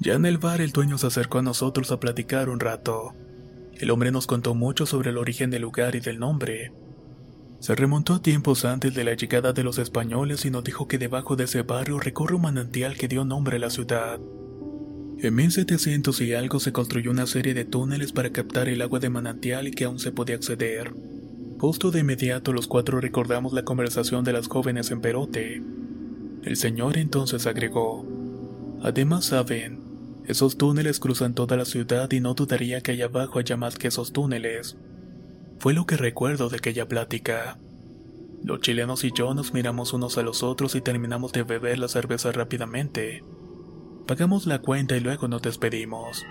Ya 0.00 0.14
en 0.14 0.26
el 0.26 0.38
bar 0.38 0.60
el 0.60 0.72
dueño 0.72 0.98
se 0.98 1.06
acercó 1.06 1.38
a 1.38 1.42
nosotros 1.42 1.92
a 1.92 2.00
platicar 2.00 2.48
un 2.48 2.58
rato. 2.58 3.14
El 3.74 3.92
hombre 3.92 4.10
nos 4.10 4.26
contó 4.26 4.56
mucho 4.56 4.86
sobre 4.86 5.10
el 5.10 5.18
origen 5.18 5.50
del 5.50 5.62
lugar 5.62 5.94
y 5.94 6.00
del 6.00 6.18
nombre. 6.18 6.72
Se 7.60 7.76
remontó 7.76 8.14
a 8.14 8.22
tiempos 8.22 8.64
antes 8.64 8.92
de 8.92 9.04
la 9.04 9.14
llegada 9.14 9.52
de 9.52 9.62
los 9.62 9.78
españoles 9.78 10.44
y 10.46 10.50
nos 10.50 10.64
dijo 10.64 10.88
que 10.88 10.98
debajo 10.98 11.36
de 11.36 11.44
ese 11.44 11.62
barrio 11.62 12.00
recorre 12.00 12.34
un 12.34 12.42
manantial 12.42 12.96
que 12.96 13.06
dio 13.06 13.24
nombre 13.24 13.54
a 13.54 13.60
la 13.60 13.70
ciudad. 13.70 14.18
En 15.18 15.32
1700 15.32 16.20
y 16.22 16.34
algo 16.34 16.58
se 16.58 16.72
construyó 16.72 17.12
una 17.12 17.28
serie 17.28 17.54
de 17.54 17.64
túneles 17.64 18.10
para 18.10 18.30
captar 18.32 18.68
el 18.68 18.82
agua 18.82 18.98
de 18.98 19.10
manantial 19.10 19.68
y 19.68 19.70
que 19.70 19.84
aún 19.84 20.00
se 20.00 20.10
podía 20.10 20.34
acceder. 20.34 20.92
Justo 21.58 21.90
de 21.90 22.00
inmediato 22.00 22.52
los 22.52 22.68
cuatro 22.68 23.00
recordamos 23.00 23.52
la 23.52 23.64
conversación 23.64 24.22
de 24.24 24.32
las 24.32 24.46
jóvenes 24.46 24.92
en 24.92 25.00
Perote. 25.00 25.60
El 26.44 26.56
señor 26.56 26.96
entonces 26.96 27.46
agregó, 27.46 28.06
Además 28.80 29.24
saben, 29.24 29.80
esos 30.26 30.56
túneles 30.56 31.00
cruzan 31.00 31.34
toda 31.34 31.56
la 31.56 31.64
ciudad 31.64 32.10
y 32.12 32.20
no 32.20 32.34
dudaría 32.34 32.80
que 32.80 32.92
allá 32.92 33.06
abajo 33.06 33.40
haya 33.40 33.56
más 33.56 33.76
que 33.76 33.88
esos 33.88 34.12
túneles. 34.12 34.76
Fue 35.58 35.74
lo 35.74 35.84
que 35.84 35.96
recuerdo 35.96 36.48
de 36.48 36.58
aquella 36.58 36.86
plática. 36.86 37.58
Los 38.44 38.60
chilenos 38.60 39.02
y 39.02 39.10
yo 39.12 39.34
nos 39.34 39.52
miramos 39.52 39.92
unos 39.92 40.16
a 40.16 40.22
los 40.22 40.44
otros 40.44 40.76
y 40.76 40.80
terminamos 40.80 41.32
de 41.32 41.42
beber 41.42 41.80
la 41.80 41.88
cerveza 41.88 42.30
rápidamente. 42.30 43.24
Pagamos 44.06 44.46
la 44.46 44.60
cuenta 44.60 44.96
y 44.96 45.00
luego 45.00 45.26
nos 45.26 45.42
despedimos. 45.42 46.24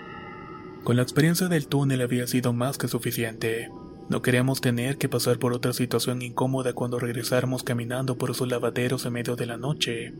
Con 0.84 0.96
la 0.96 1.02
experiencia 1.02 1.48
del 1.48 1.68
túnel 1.68 2.00
había 2.00 2.26
sido 2.26 2.54
más 2.54 2.78
que 2.78 2.88
suficiente. 2.88 3.68
No 4.08 4.22
queríamos 4.22 4.62
tener 4.62 4.96
que 4.96 5.08
pasar 5.08 5.38
por 5.38 5.52
otra 5.52 5.74
situación 5.74 6.22
incómoda 6.22 6.72
cuando 6.72 6.98
regresáramos 6.98 7.62
caminando 7.62 8.16
por 8.16 8.30
esos 8.30 8.48
lavaderos 8.48 9.04
en 9.04 9.12
medio 9.12 9.36
de 9.36 9.46
la 9.46 9.58
noche. 9.58 10.14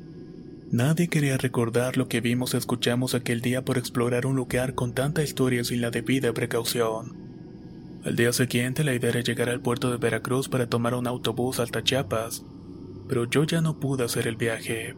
Nadie 0.71 1.09
quería 1.09 1.39
recordar 1.39 1.97
lo 1.97 2.09
que 2.09 2.21
vimos 2.21 2.53
y 2.53 2.59
escuchamos 2.59 3.15
aquel 3.15 3.41
día 3.41 3.65
por 3.65 3.79
explorar 3.79 4.27
un 4.27 4.37
lugar 4.37 4.75
con 4.75 4.93
tanta 4.93 5.23
historia 5.23 5.65
sin 5.65 5.81
la 5.81 5.91
debida 5.91 6.35
precaución. 6.35 7.17
Al 8.05 8.17
día 8.17 8.35
siguiente 8.35 8.85
la 8.85 8.95
idea 8.95 9.09
era 9.09 9.21
llegar 9.21 9.49
al 9.49 9.63
puerto 9.63 9.91
de 9.91 9.97
Veracruz 9.97 10.51
para 10.51 10.69
tomar 10.69 10.95
un 10.95 11.07
autobús 11.07 11.59
hasta 11.59 11.83
Chiapas, 11.83 12.45
pero 13.09 13.25
yo 13.25 13.45
ya 13.45 13.63
no 13.63 13.81
pude 13.81 14.05
hacer 14.05 14.29
el 14.29 14.37
viaje. 14.37 14.95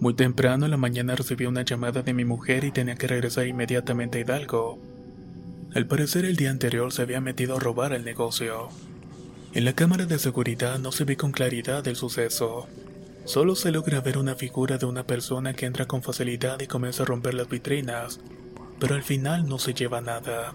Muy 0.00 0.14
temprano 0.14 0.64
en 0.64 0.70
la 0.70 0.78
mañana 0.78 1.14
recibí 1.14 1.44
una 1.44 1.62
llamada 1.62 2.02
de 2.02 2.14
mi 2.14 2.24
mujer 2.24 2.64
y 2.64 2.72
tenía 2.72 2.96
que 2.96 3.06
regresar 3.06 3.46
inmediatamente 3.46 4.18
a 4.18 4.20
Hidalgo. 4.22 4.91
Al 5.74 5.86
parecer 5.86 6.26
el 6.26 6.36
día 6.36 6.50
anterior 6.50 6.92
se 6.92 7.00
había 7.00 7.22
metido 7.22 7.56
a 7.56 7.60
robar 7.60 7.94
el 7.94 8.04
negocio. 8.04 8.68
En 9.54 9.64
la 9.64 9.72
cámara 9.72 10.04
de 10.04 10.18
seguridad 10.18 10.78
no 10.78 10.92
se 10.92 11.04
ve 11.04 11.16
con 11.16 11.32
claridad 11.32 11.86
el 11.88 11.96
suceso. 11.96 12.66
Solo 13.24 13.56
se 13.56 13.72
logra 13.72 14.02
ver 14.02 14.18
una 14.18 14.34
figura 14.34 14.76
de 14.76 14.84
una 14.84 15.06
persona 15.06 15.54
que 15.54 15.64
entra 15.64 15.86
con 15.86 16.02
facilidad 16.02 16.60
y 16.60 16.66
comienza 16.66 17.04
a 17.04 17.06
romper 17.06 17.32
las 17.32 17.48
vitrinas, 17.48 18.20
pero 18.78 18.96
al 18.96 19.02
final 19.02 19.48
no 19.48 19.58
se 19.58 19.72
lleva 19.72 20.02
nada. 20.02 20.52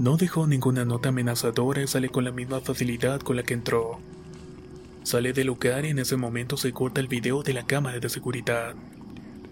No 0.00 0.16
dejó 0.16 0.48
ninguna 0.48 0.84
nota 0.84 1.10
amenazadora 1.10 1.82
y 1.82 1.86
sale 1.86 2.08
con 2.08 2.24
la 2.24 2.32
misma 2.32 2.60
facilidad 2.60 3.20
con 3.20 3.36
la 3.36 3.44
que 3.44 3.54
entró. 3.54 4.00
Sale 5.04 5.34
del 5.34 5.46
lugar 5.46 5.84
y 5.84 5.90
en 5.90 6.00
ese 6.00 6.16
momento 6.16 6.56
se 6.56 6.72
corta 6.72 7.00
el 7.00 7.06
video 7.06 7.44
de 7.44 7.54
la 7.54 7.64
cámara 7.64 8.00
de 8.00 8.08
seguridad. 8.08 8.74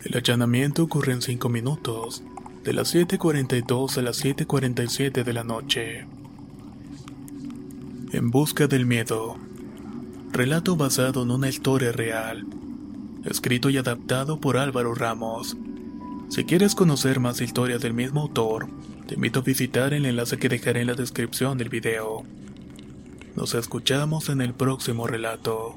El 0.03 0.17
allanamiento 0.17 0.83
ocurre 0.83 1.13
en 1.13 1.23
5 1.23 1.49
minutos, 1.49 2.25
de 2.65 2.73
las 2.73 2.95
7.42 2.95 3.99
a 3.99 4.03
las 4.03 4.25
7.47 4.25 5.23
de 5.23 5.33
la 5.35 5.45
noche. 5.45 6.07
En 8.13 8.31
busca 8.31 8.67
del 8.67 8.87
miedo. 8.87 9.37
Relato 10.33 10.75
basado 10.75 11.25
en 11.25 11.31
una 11.31 11.51
historia 11.51 11.93
real. 11.93 12.47
Escrito 13.25 13.69
y 13.69 13.77
adaptado 13.77 14.41
por 14.41 14.57
Álvaro 14.57 14.95
Ramos. 14.95 15.59
Si 16.31 16.45
quieres 16.45 16.75
conocer 16.75 17.21
más 17.21 17.43
historias 17.43 17.83
del 17.83 17.93
mismo 17.93 18.23
autor, 18.23 18.67
te 19.07 19.17
invito 19.17 19.41
a 19.41 19.43
visitar 19.43 19.93
el 19.93 20.07
enlace 20.07 20.39
que 20.39 20.49
dejaré 20.49 20.81
en 20.81 20.87
la 20.87 20.95
descripción 20.95 21.59
del 21.59 21.69
video. 21.69 22.25
Nos 23.37 23.55
escuchamos 23.55 24.31
en 24.31 24.41
el 24.41 24.55
próximo 24.55 25.07
relato. 25.07 25.77